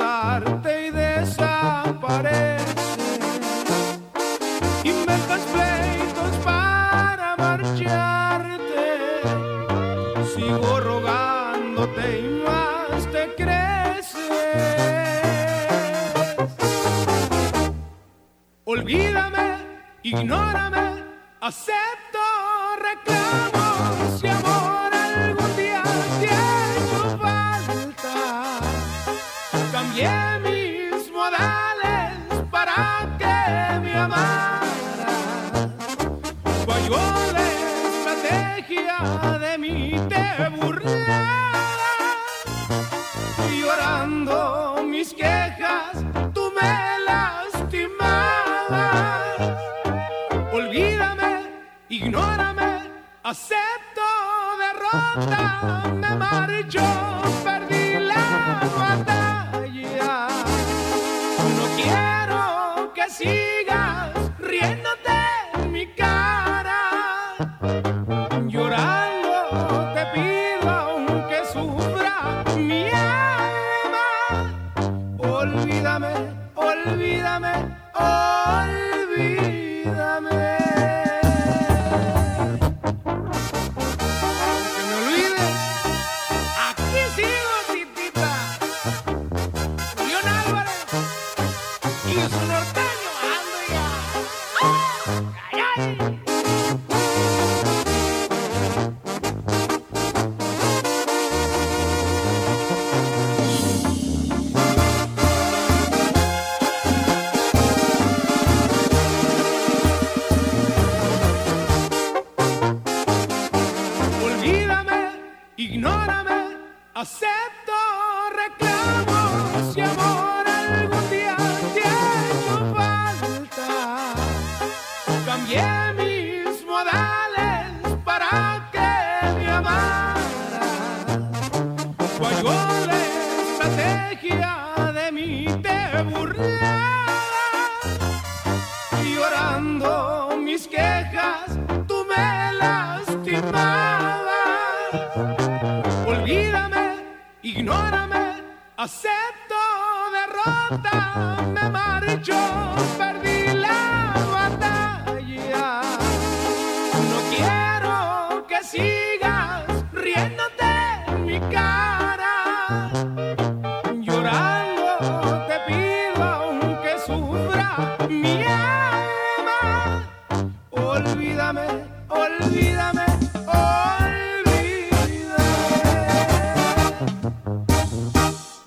Abrazarte 0.00 0.86
y 0.86 0.90
desaparecer. 0.90 2.51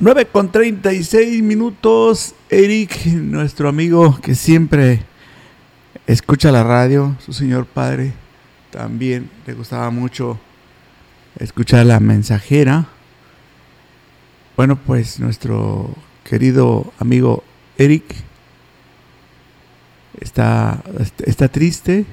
9 0.05 0.27
con 0.27 0.51
36 0.51 1.41
minutos. 1.41 2.35
Eric, 2.51 3.07
nuestro 3.07 3.69
amigo 3.69 4.19
que 4.21 4.35
siempre 4.35 4.99
escucha 6.05 6.51
la 6.51 6.63
radio, 6.63 7.15
su 7.25 7.33
señor 7.33 7.65
padre, 7.65 8.13
también 8.69 9.31
le 9.47 9.55
gustaba 9.55 9.89
mucho 9.89 10.39
escuchar 11.39 11.87
la 11.87 11.99
mensajera. 11.99 12.85
Bueno, 14.55 14.75
pues 14.75 15.19
nuestro 15.19 15.89
querido 16.23 16.93
amigo 16.99 17.43
Eric 17.75 18.03
está, 20.21 20.83
está 21.25 21.47
triste, 21.47 22.05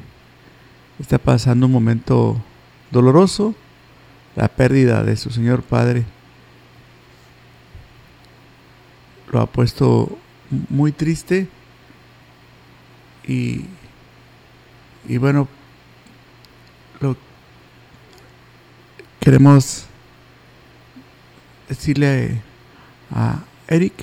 está 0.99 1.19
pasando 1.19 1.67
un 1.67 1.73
momento 1.73 2.43
doloroso, 2.91 3.55
la 4.35 4.49
pérdida 4.49 5.05
de 5.05 5.15
su 5.19 5.29
señor 5.29 5.63
padre 5.63 6.07
lo 9.33 9.41
ha 9.41 9.47
puesto 9.47 10.19
muy 10.69 10.93
triste 10.93 11.49
y, 13.27 13.65
y 15.09 15.17
bueno, 15.17 15.49
lo 17.01 17.17
queremos 19.21 19.87
decirle 21.69 22.41
a 23.11 23.43
Eric 23.69 23.95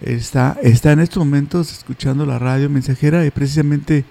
está, 0.00 0.56
está 0.62 0.92
en 0.92 1.00
estos 1.00 1.18
momentos 1.24 1.72
escuchando 1.72 2.24
la 2.24 2.38
radio 2.38 2.70
mensajera 2.70 3.24
y 3.26 3.30
precisamente 3.30 4.04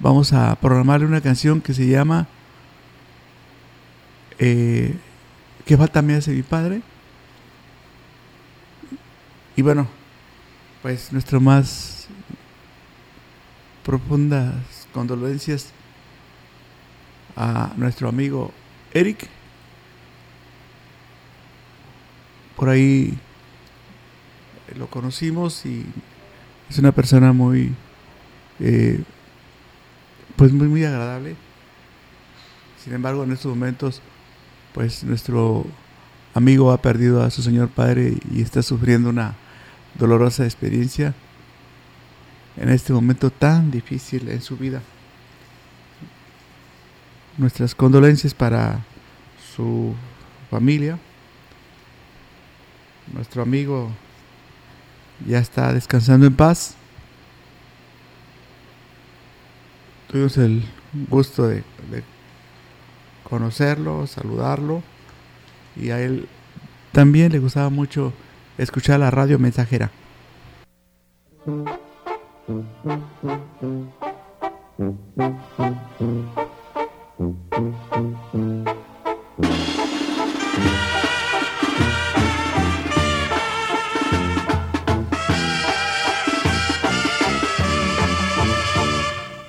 vamos 0.00 0.32
a 0.32 0.54
programarle 0.56 1.06
una 1.06 1.20
canción 1.20 1.60
que 1.60 1.74
se 1.74 1.86
llama 1.86 2.28
eh, 4.38 4.94
¿Qué 5.64 5.76
falta 5.76 6.00
me 6.00 6.14
hace 6.14 6.30
mi 6.30 6.42
padre? 6.42 6.82
Y 9.56 9.62
bueno, 9.62 9.88
pues 10.82 11.12
nuestro 11.14 11.40
más 11.40 12.08
profundas 13.82 14.54
condolencias 14.92 15.72
a 17.36 17.72
nuestro 17.76 18.08
amigo 18.10 18.52
Eric. 18.92 19.26
Por 22.54 22.68
ahí 22.68 23.18
lo 24.76 24.88
conocimos 24.88 25.64
y 25.64 25.86
es 26.68 26.78
una 26.78 26.92
persona 26.92 27.32
muy, 27.32 27.74
eh, 28.60 29.02
pues 30.36 30.52
muy, 30.52 30.68
muy 30.68 30.84
agradable. 30.84 31.34
Sin 32.84 32.92
embargo, 32.92 33.24
en 33.24 33.32
estos 33.32 33.54
momentos, 33.54 34.02
pues 34.74 35.02
nuestro 35.02 35.64
amigo 36.34 36.72
ha 36.72 36.82
perdido 36.82 37.22
a 37.22 37.30
su 37.30 37.42
señor 37.42 37.68
padre 37.70 38.18
y 38.30 38.42
está 38.42 38.62
sufriendo 38.62 39.08
una 39.08 39.34
dolorosa 39.98 40.44
experiencia 40.44 41.14
en 42.56 42.68
este 42.70 42.92
momento 42.92 43.30
tan 43.30 43.70
difícil 43.70 44.28
en 44.28 44.40
su 44.40 44.56
vida. 44.56 44.82
Nuestras 47.36 47.74
condolencias 47.74 48.34
para 48.34 48.84
su 49.54 49.94
familia. 50.50 50.98
Nuestro 53.12 53.42
amigo 53.42 53.90
ya 55.26 55.38
está 55.38 55.72
descansando 55.72 56.26
en 56.26 56.34
paz. 56.34 56.74
Tuvimos 60.08 60.36
el 60.38 60.64
gusto 61.08 61.46
de, 61.46 61.56
de 61.90 62.02
conocerlo, 63.24 64.06
saludarlo 64.06 64.82
y 65.74 65.90
a 65.90 66.00
él 66.00 66.28
también 66.92 67.32
le 67.32 67.38
gustaba 67.38 67.68
mucho 67.68 68.12
escuchar 68.58 69.00
la 69.00 69.10
radio 69.10 69.38
mensajera. 69.38 69.90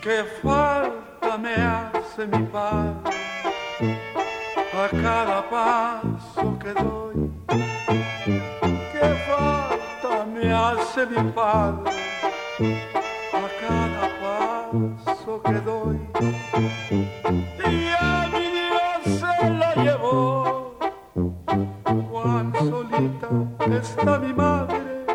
Qué 0.01 0.23
falta 0.41 1.37
me 1.37 1.55
hace 1.55 2.27
mi 2.27 2.43
padre 2.45 3.13
a 4.73 4.89
cada 4.89 5.49
paso 5.49 6.57
que 6.59 6.73
doy. 6.73 7.36
Hace 10.97 11.05
mi 11.05 11.31
padre 11.31 11.91
a 13.33 13.47
cada 13.61 14.03
paso 14.21 15.41
que 15.43 15.53
doy. 15.61 15.99
Y 16.89 17.89
a 17.99 18.27
mi 18.33 18.45
Dios 18.57 19.19
se 19.19 19.49
la 19.49 19.75
llevó. 19.75 20.75
Cuán 22.11 22.51
solita 22.53 23.29
está 23.77 24.17
mi 24.17 24.33
madre. 24.33 25.05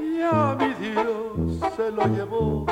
Y 0.00 0.20
a 0.22 0.56
mi 0.58 0.74
Dios 0.74 1.72
se 1.74 1.90
lo 1.90 2.06
llevó. 2.08 2.66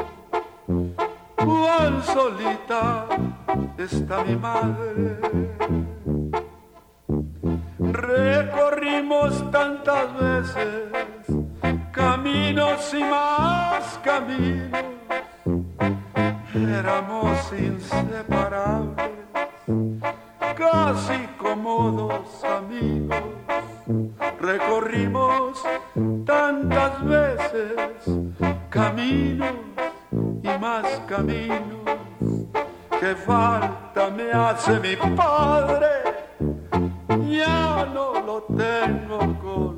Cuán 1.37 2.03
solita 2.03 3.07
está 3.79 4.25
mi 4.25 4.37
madre. 4.37 5.64
No 37.87 38.13
lo 38.21 38.43
tengo 38.43 39.19
conmigo. 39.19 39.74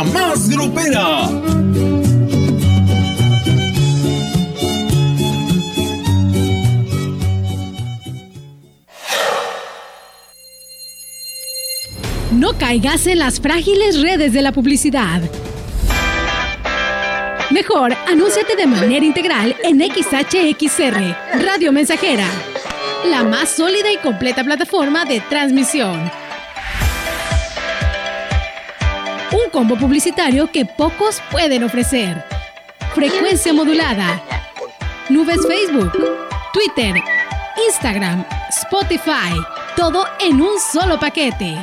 Más 0.00 0.48
grupera. 0.48 1.28
No 12.32 12.56
caigas 12.58 13.06
en 13.06 13.18
las 13.18 13.38
frágiles 13.38 14.00
redes 14.00 14.32
de 14.32 14.40
la 14.40 14.52
publicidad. 14.52 15.20
Mejor, 17.50 17.92
anúnciate 18.08 18.56
de 18.56 18.66
manera 18.66 19.04
integral 19.04 19.54
en 19.62 19.78
XHXR, 19.78 21.44
Radio 21.44 21.70
Mensajera, 21.70 22.26
la 23.10 23.24
más 23.24 23.50
sólida 23.50 23.92
y 23.92 23.98
completa 23.98 24.42
plataforma 24.42 25.04
de 25.04 25.20
transmisión. 25.20 26.21
Un 29.32 29.50
combo 29.50 29.76
publicitario 29.76 30.50
que 30.50 30.66
pocos 30.66 31.22
pueden 31.30 31.64
ofrecer. 31.64 32.22
Frecuencia 32.94 33.54
modulada. 33.54 34.22
Nubes 35.08 35.46
Facebook, 35.46 35.92
Twitter, 36.52 37.02
Instagram, 37.66 38.26
Spotify. 38.50 39.32
Todo 39.74 40.04
en 40.20 40.42
un 40.42 40.60
solo 40.60 41.00
paquete. 41.00 41.56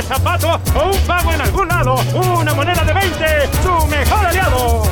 De 0.00 0.06
zapato 0.06 0.60
o 0.78 0.90
un 0.90 0.98
pago 1.06 1.32
en 1.32 1.40
algún 1.40 1.68
lado, 1.68 1.96
una 2.40 2.54
moneda 2.54 2.84
de 2.84 2.92
20, 2.94 3.26
su 3.62 3.86
mejor 3.86 4.26
aliado. 4.26 4.82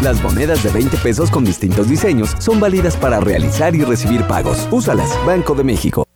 Las 0.00 0.20
monedas 0.22 0.62
de 0.62 0.70
20 0.70 0.96
pesos 0.98 1.30
con 1.30 1.44
distintos 1.44 1.88
diseños 1.88 2.34
son 2.38 2.58
válidas 2.58 2.96
para 2.96 3.20
realizar 3.20 3.74
y 3.74 3.84
recibir 3.84 4.26
pagos. 4.26 4.66
Úsalas, 4.70 5.10
Banco 5.26 5.54
de 5.54 5.64
México. 5.64 6.06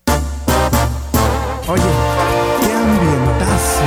Oye, 1.67 1.83
qué 2.61 2.73
ambientazo. 2.73 3.83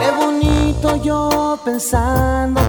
Qué 0.00 0.10
bonito 0.24 1.02
yo 1.02 1.58
pensando 1.64 2.67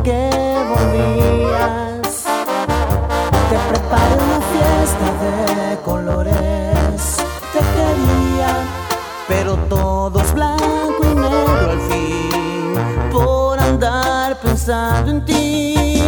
pensando 14.59 15.11
en 15.11 15.23
ti, 15.23 16.03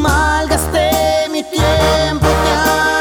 malgasté 0.00 1.28
mi 1.32 1.42
tiempo, 1.42 2.26
te 2.26 2.95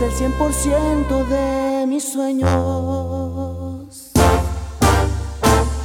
El 0.00 0.10
100% 0.12 1.26
de 1.26 1.86
mis 1.86 2.10
sueños. 2.10 2.50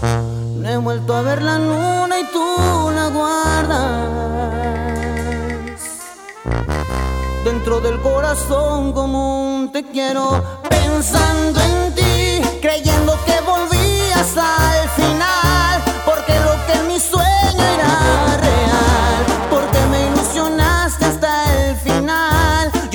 No 0.02 0.70
he 0.70 0.78
vuelto 0.78 1.14
a 1.16 1.22
ver 1.22 1.42
la 1.42 1.60
luna 1.60 2.22
y 2.22 2.24
tú 2.32 2.92
la 2.96 3.10
guardas 3.10 4.16
dentro 7.44 7.82
del 7.82 8.00
corazón 8.02 8.94
como 8.94 9.58
un 9.58 9.72
te 9.74 9.84
quiero 9.84 10.44
pensando 10.70 11.60
en 11.60 11.94
ti 11.94 11.95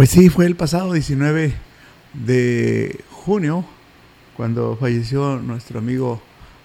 Pues 0.00 0.08
sí, 0.08 0.30
fue 0.30 0.46
el 0.46 0.56
pasado 0.56 0.94
19 0.94 1.52
de 2.14 3.04
junio 3.10 3.66
cuando 4.34 4.74
falleció 4.80 5.36
nuestro 5.36 5.78
amigo 5.78 6.22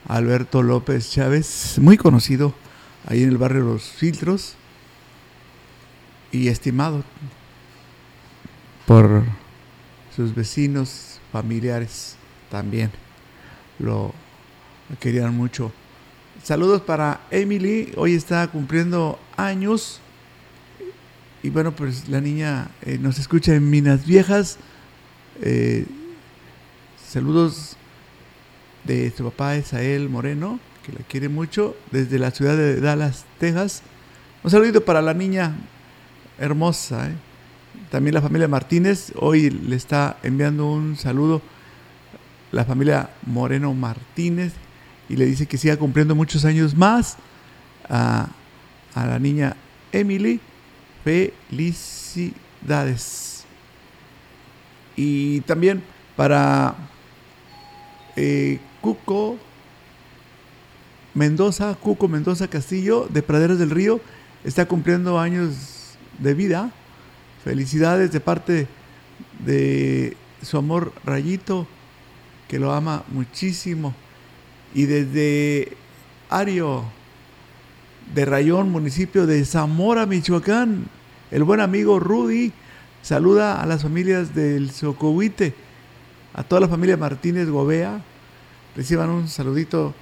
Alberto 0.07 0.63
López 0.63 1.11
Chávez, 1.11 1.75
muy 1.81 1.97
conocido 1.97 2.53
ahí 3.05 3.23
en 3.23 3.27
el 3.31 3.37
barrio 3.37 3.65
Los 3.65 3.83
Filtros 3.83 4.55
y 6.31 6.47
estimado 6.47 7.03
por 8.85 9.23
sus 10.15 10.33
vecinos, 10.33 11.19
familiares 11.33 12.15
también. 12.49 12.89
Lo 13.79 14.13
querían 15.01 15.35
mucho. 15.35 15.73
Saludos 16.41 16.83
para 16.83 17.19
Emily, 17.31 17.91
hoy 17.97 18.15
está 18.15 18.47
cumpliendo 18.47 19.19
años. 19.35 19.99
Y 21.45 21.51
bueno, 21.51 21.75
pues 21.75 22.09
la 22.09 22.21
niña 22.21 22.71
eh, 22.81 22.97
nos 22.99 23.19
escucha 23.19 23.53
en 23.53 23.69
Minas 23.69 24.03
Viejas. 24.07 24.57
Eh, 25.43 25.85
saludos 27.07 27.77
de 28.83 29.13
su 29.15 29.23
papá 29.25 29.55
Esael 29.55 30.09
Moreno, 30.09 30.59
que 30.83 30.91
la 30.91 31.05
quiere 31.07 31.29
mucho, 31.29 31.75
desde 31.91 32.17
la 32.17 32.31
ciudad 32.31 32.57
de 32.57 32.81
Dallas, 32.81 33.25
Texas. 33.37 33.83
Un 34.43 34.49
saludito 34.49 34.83
para 34.83 35.03
la 35.03 35.13
niña 35.13 35.55
hermosa. 36.39 37.09
¿eh? 37.09 37.13
También 37.91 38.15
la 38.15 38.23
familia 38.23 38.47
Martínez, 38.47 39.13
hoy 39.15 39.51
le 39.51 39.75
está 39.75 40.17
enviando 40.23 40.65
un 40.65 40.95
saludo 40.95 41.43
la 42.51 42.65
familia 42.65 43.11
Moreno 43.27 43.71
Martínez 43.75 44.53
y 45.09 45.15
le 45.15 45.27
dice 45.27 45.45
que 45.45 45.59
siga 45.59 45.77
cumpliendo 45.77 46.15
muchos 46.15 46.43
años 46.43 46.75
más 46.75 47.17
a, 47.87 48.29
a 48.95 49.05
la 49.05 49.19
niña 49.19 49.55
Emily. 49.91 50.41
Felicidades. 51.05 52.25
Y 54.95 55.41
también 55.41 55.83
para 56.15 56.73
eh, 58.15 58.59
Cuco 58.81 59.37
Mendoza, 61.13 61.75
Cuco 61.75 62.07
Mendoza 62.07 62.47
Castillo 62.47 63.07
de 63.07 63.21
Praderas 63.21 63.59
del 63.59 63.69
Río, 63.69 64.01
está 64.43 64.65
cumpliendo 64.65 65.19
años 65.19 65.95
de 66.17 66.33
vida. 66.33 66.71
Felicidades 67.43 68.11
de 68.11 68.19
parte 68.19 68.67
de 69.45 70.17
su 70.41 70.57
amor 70.57 70.91
Rayito, 71.05 71.67
que 72.47 72.57
lo 72.57 72.73
ama 72.73 73.03
muchísimo. 73.09 73.93
Y 74.73 74.85
desde 74.85 75.77
Ario, 76.31 76.83
de 78.13 78.25
Rayón, 78.25 78.71
municipio 78.71 79.25
de 79.25 79.43
Zamora, 79.45 80.05
Michoacán. 80.05 80.85
El 81.31 81.43
buen 81.43 81.59
amigo 81.59 81.99
Rudy 81.99 82.53
saluda 83.01 83.59
a 83.59 83.65
las 83.65 83.81
familias 83.81 84.35
del 84.35 84.69
Socohuite, 84.69 85.55
a 86.35 86.43
toda 86.43 86.61
la 86.61 86.67
familia 86.67 86.97
Martínez 86.97 87.49
Gobea. 87.49 88.03
Reciban 88.75 89.09
un 89.09 89.27
saludito 89.27 89.95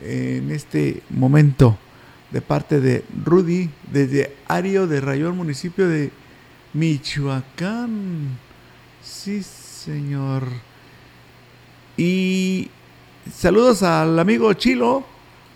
en 0.00 0.52
este 0.52 1.02
momento 1.10 1.76
de 2.30 2.40
parte 2.42 2.80
de 2.80 3.04
Rudy 3.24 3.70
desde 3.90 4.36
Ario 4.46 4.86
de 4.86 5.00
Rayón, 5.00 5.36
municipio 5.36 5.88
de 5.88 6.12
Michoacán. 6.74 8.38
Sí, 9.02 9.42
señor. 9.42 10.46
Y 11.96 12.70
saludos 13.34 13.82
al 13.82 14.16
amigo 14.16 14.52
Chilo. 14.54 15.04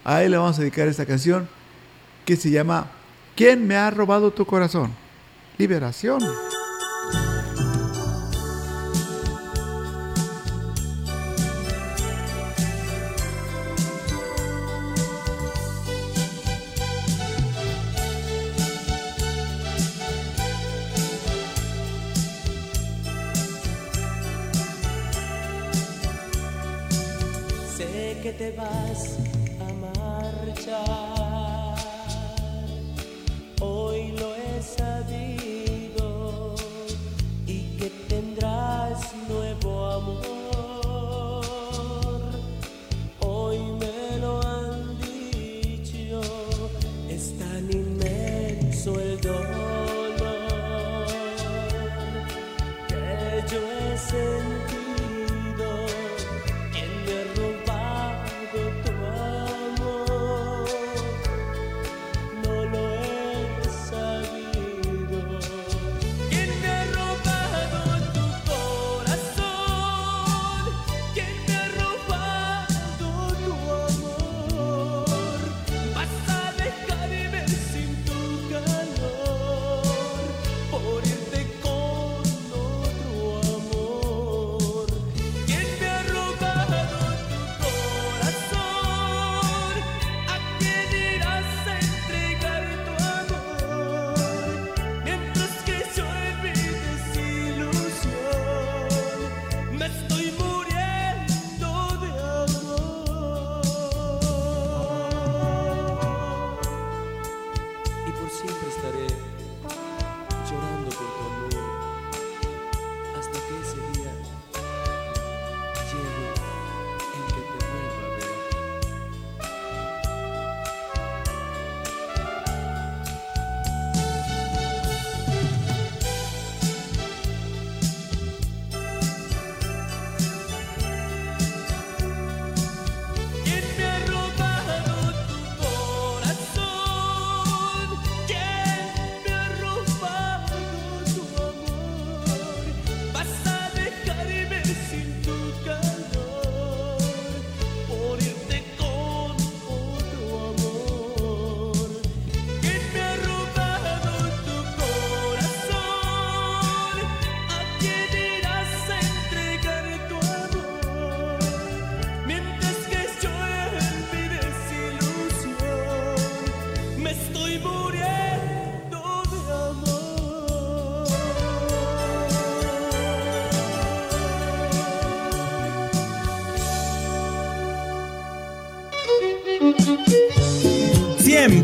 A 0.04 0.24
él 0.24 0.32
le 0.32 0.36
vamos 0.36 0.58
a 0.58 0.62
dedicar 0.62 0.88
esta 0.88 1.06
canción 1.06 1.48
que 2.24 2.34
se 2.34 2.50
llama 2.50 2.90
¿Quién 3.36 3.66
me 3.66 3.76
ha 3.76 3.90
robado 3.90 4.30
tu 4.30 4.46
corazón? 4.46 4.92
Liberación. 5.58 6.20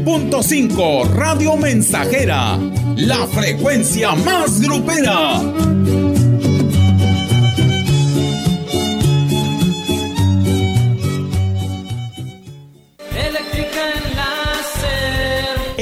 100.5 0.05 1.11
Radio 1.15 1.57
Mensajera, 1.57 2.59
la 2.97 3.27
frecuencia 3.29 4.13
más 4.17 4.61
grupera. 4.61 5.41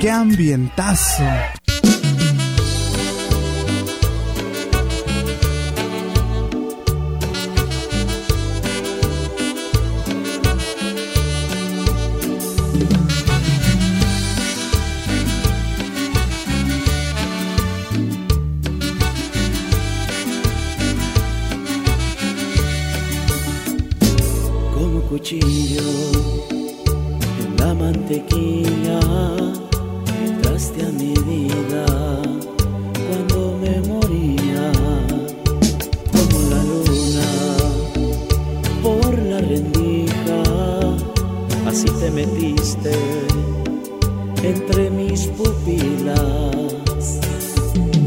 qué 0.00 0.10
ambientazo. 0.10 1.22
Como 24.74 25.00
cuchillo 25.08 25.82
en 27.40 27.56
la 27.58 27.74
mantequilla 27.74 28.63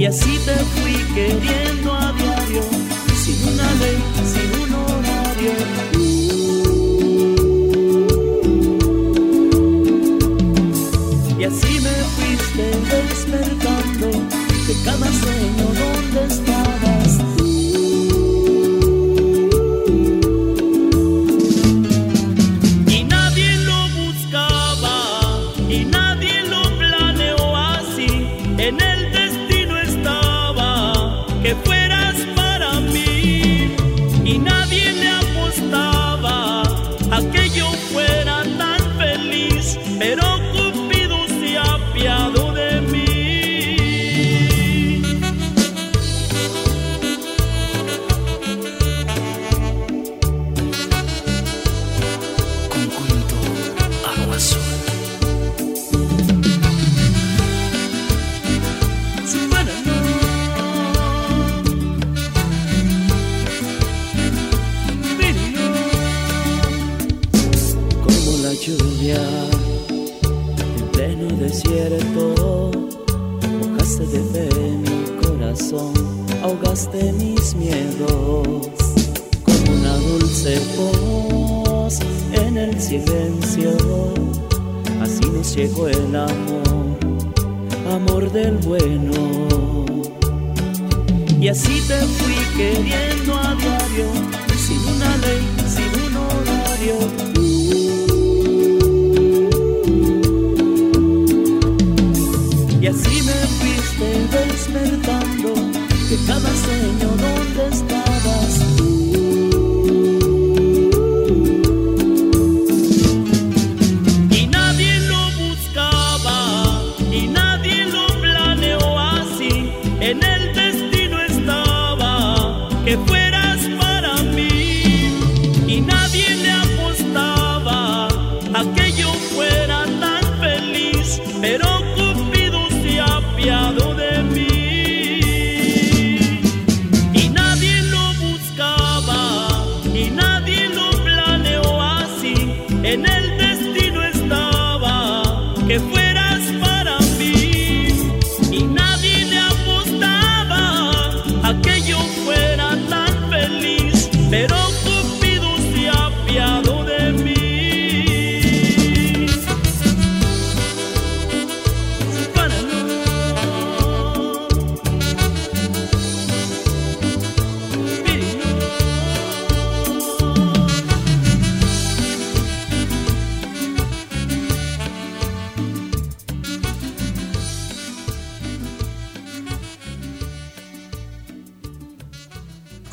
así 0.07 0.39
te 0.45 0.55
fui 0.55 0.95
queriendo 1.13 1.86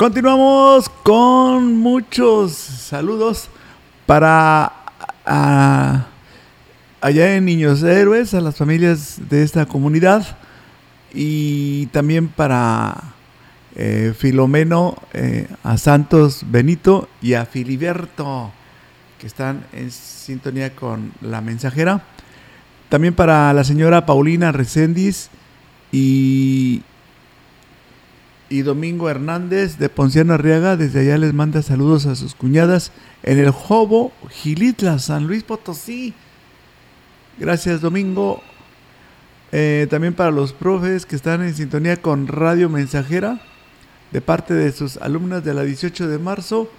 Continuamos 0.04 0.90
con 1.02 1.78
muchos 1.78 2.52
saludos 2.52 3.48
para 4.04 4.70
allá 5.24 7.36
en 7.36 7.46
Niños 7.46 7.82
Héroes, 7.82 8.34
a 8.34 8.42
las 8.42 8.54
familias 8.54 9.18
de 9.30 9.42
esta 9.42 9.64
comunidad 9.64 10.36
y 11.14 11.86
también 11.86 12.28
para 12.28 13.14
eh, 13.76 14.12
Filomeno, 14.14 14.94
eh, 15.14 15.48
a 15.62 15.78
Santos 15.78 16.44
Benito 16.50 17.08
y 17.22 17.32
a 17.32 17.46
Filiberto, 17.46 18.52
que 19.18 19.26
están 19.26 19.64
en 19.72 19.90
sintonía 19.90 20.76
con 20.76 21.14
la 21.22 21.40
mensajera. 21.40 22.04
También 22.90 23.14
para 23.14 23.54
la 23.54 23.64
señora 23.64 24.04
Paulina 24.04 24.52
Recendis 24.52 25.30
y 25.92 26.82
y 28.48 28.62
Domingo 28.62 29.08
Hernández 29.08 29.78
de 29.78 29.88
Ponciano 29.88 30.34
Arriaga, 30.34 30.76
desde 30.76 31.00
allá 31.00 31.18
les 31.18 31.32
manda 31.32 31.62
saludos 31.62 32.06
a 32.06 32.14
sus 32.14 32.34
cuñadas 32.34 32.92
en 33.22 33.38
el 33.38 33.50
Jobo, 33.50 34.12
Gilitla, 34.30 34.98
San 34.98 35.26
Luis 35.26 35.42
Potosí. 35.42 36.14
Gracias 37.38 37.80
Domingo. 37.80 38.42
Eh, 39.50 39.86
también 39.88 40.14
para 40.14 40.30
los 40.30 40.52
profes 40.52 41.06
que 41.06 41.16
están 41.16 41.42
en 41.42 41.54
sintonía 41.54 41.96
con 42.02 42.26
Radio 42.26 42.68
Mensajera, 42.68 43.40
de 44.10 44.20
parte 44.20 44.52
de 44.52 44.72
sus 44.72 44.96
alumnas 44.98 45.44
de 45.44 45.54
la 45.54 45.62
18 45.62 46.08
de 46.08 46.18
marzo. 46.18 46.70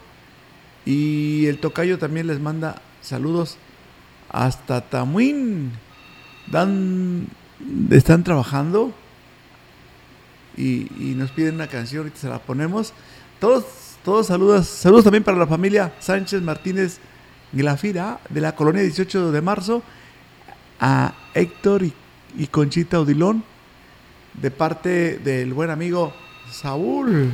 Y 0.86 1.48
el 1.48 1.58
tocayo 1.60 1.98
también 1.98 2.28
les 2.28 2.40
manda 2.40 2.82
saludos 3.02 3.58
hasta 4.30 4.82
Tamuín. 4.82 5.72
Están 7.90 8.24
trabajando 8.24 8.94
y, 10.58 10.88
y 11.00 11.16
nos 11.16 11.32
piden 11.32 11.56
una 11.56 11.68
canción, 11.68 12.00
ahorita 12.00 12.18
se 12.18 12.30
la 12.30 12.40
ponemos. 12.40 12.94
Todos, 13.40 13.66
todos 14.04 14.28
saludos, 14.28 14.68
saludos 14.68 15.04
también 15.04 15.24
para 15.24 15.38
la 15.38 15.48
familia 15.48 15.94
Sánchez 16.00 16.42
Martínez 16.42 17.00
Glafira 17.52 18.20
de 18.30 18.42
la 18.42 18.56
colonia 18.56 18.82
18 18.82 19.32
de 19.32 19.42
marzo, 19.42 19.84
a 20.80 21.14
Héctor 21.34 21.84
y, 21.84 21.94
y 22.38 22.48
Conchita 22.48 23.00
Odilón, 23.00 23.44
de 24.34 24.52
parte 24.52 25.18
del 25.20 25.54
buen 25.54 25.70
amigo 25.70 26.14
Saúl. 26.52 27.32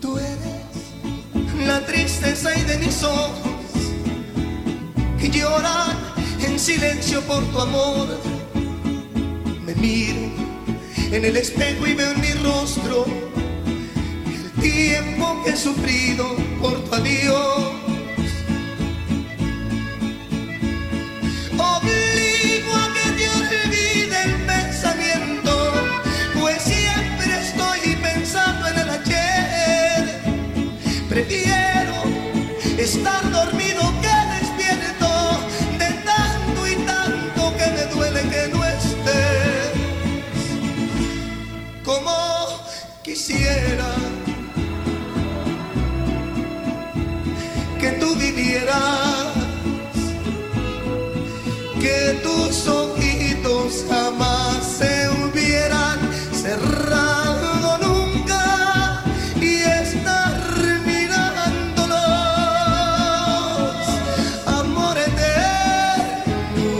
Tú 0.00 0.18
eres 0.18 1.66
la 1.66 1.84
tristeza 1.84 2.56
y 2.58 2.62
de 2.62 2.78
mis 2.78 3.02
ojos 3.02 3.56
lloran 5.30 5.96
en 6.40 6.58
silencio 6.58 7.20
por 7.22 7.42
tu 7.46 7.60
amor. 7.60 8.08
Me 9.64 9.74
miro 9.74 10.45
en 11.12 11.24
el 11.24 11.36
espejo 11.36 11.86
y 11.86 11.94
veo 11.94 12.10
en 12.10 12.20
mi 12.20 12.32
rostro 12.32 13.06
el 14.26 14.50
tiempo 14.60 15.42
que 15.44 15.50
he 15.50 15.56
sufrido 15.56 16.36
por 16.60 16.82
tu 16.84 16.94
adiós. 16.94 17.72
Obligo 21.52 22.72
a 22.74 22.92
que 22.94 23.10
te 23.16 23.28
olvide 23.28 24.22
el 24.24 24.34
pensamiento, 24.46 25.72
pues 26.40 26.62
siempre 26.62 27.40
estoy 27.40 27.96
pensando 28.02 28.68
en 28.68 28.78
el 28.78 28.90
ayer. 28.90 30.20
Prefiero 31.08 32.02
estar 32.78 33.30
que 51.80 52.18
tus 52.22 52.66
ojitos 52.66 53.84
jamás 53.88 54.58
se 54.78 55.08
hubieran 55.08 55.98
cerrado 56.32 57.78
nunca 57.78 59.02
y 59.40 59.62
estar 59.62 60.36
mirándolos, 60.84 61.96
amor 64.46 64.96
eterno 64.98 66.72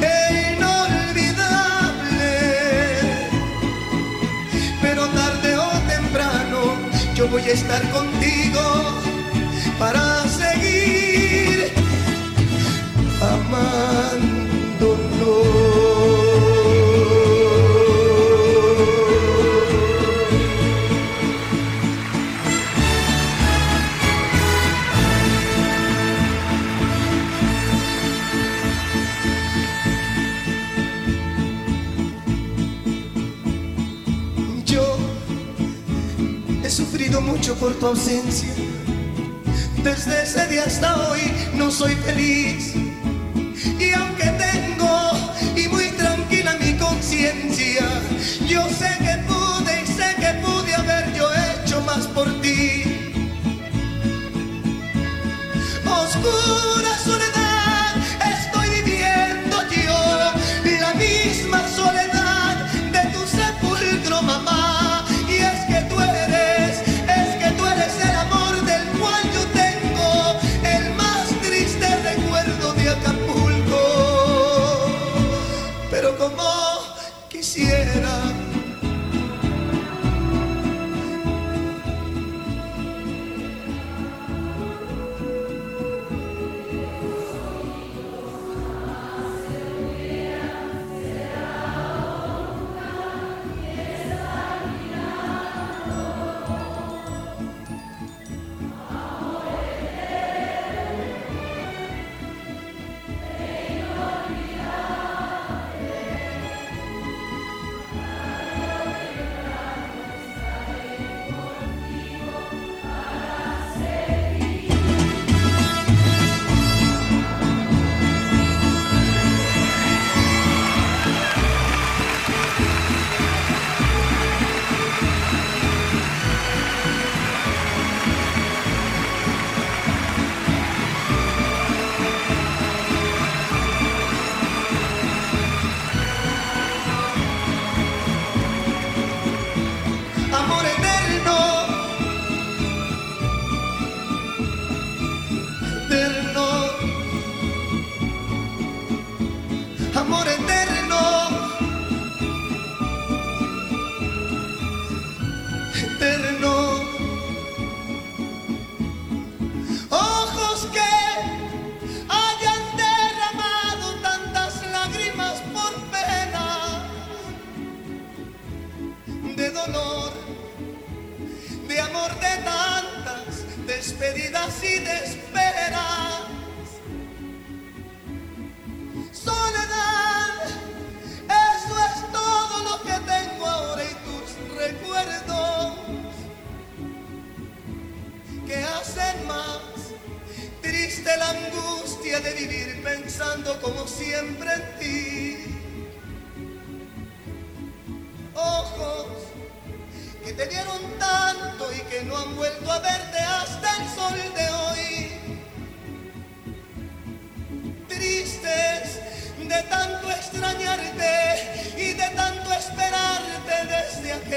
e 0.00 0.54
inolvidable. 0.56 2.34
Pero 4.82 5.06
tarde 5.08 5.56
o 5.58 5.70
temprano 5.88 6.60
yo 7.14 7.28
voy 7.28 7.42
a 7.42 7.52
estar 7.52 7.82
contigo 7.90 9.05
para 9.78 10.26
seguir 10.28 11.72
amándolo. 13.20 14.16
Yo 34.64 34.96
he 36.64 36.70
sufrido 36.70 37.20
mucho 37.20 37.54
por 37.56 37.74
tu 37.74 37.86
ausencia 37.86 38.54
desde 39.86 40.24
ese 40.24 40.48
día 40.48 40.64
hasta 40.64 40.96
hoy 41.08 41.20
no 41.54 41.70
soy 41.70 41.94
feliz. 41.94 42.74
Y 43.78 43.92
aunque 43.92 44.24
tengo 44.30 45.12
y 45.54 45.68
muy 45.68 45.90
tranquila 45.92 46.56
mi 46.58 46.76
conciencia, 46.76 47.84
yo 48.48 48.68
sé 48.68 48.90
que 48.98 49.16
pude 49.28 49.82
y 49.82 49.86
sé 49.86 50.16
que 50.18 50.40
pude 50.44 50.74
haber 50.74 51.14
yo 51.14 51.28
hecho 51.32 51.80
más 51.82 52.04
por 52.08 52.26
ti. 52.40 52.82
Oscura 55.84 56.98
soledad. 57.04 57.35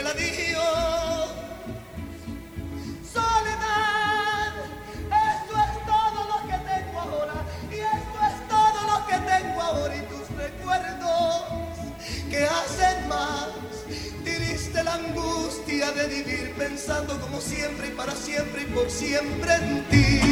adios 0.10 1.30
soledad 3.14 4.53
esto 5.30 5.53
es 5.66 5.86
todo 5.86 6.20
lo 6.32 6.47
que 6.47 6.57
tengo 6.72 6.99
ahora 6.99 7.45
y 7.70 7.76
esto 7.76 8.18
es 8.30 8.47
todo 8.47 8.80
lo 8.91 9.07
que 9.07 9.18
tengo 9.32 9.62
ahora 9.62 9.95
y 9.95 10.01
tus 10.01 10.28
recuerdos 10.36 11.43
que 12.30 12.45
hacen 12.45 13.07
más 13.07 13.49
tiriste 14.24 14.84
la 14.84 14.95
angustia 14.95 15.91
de 15.91 16.07
vivir 16.07 16.53
pensando 16.57 17.20
como 17.20 17.39
siempre 17.41 17.88
y 17.88 17.91
para 17.91 18.16
siempre 18.16 18.64
y 18.64 18.66
por 18.66 18.89
siempre 18.89 19.53
en 19.55 19.89
ti. 19.89 20.28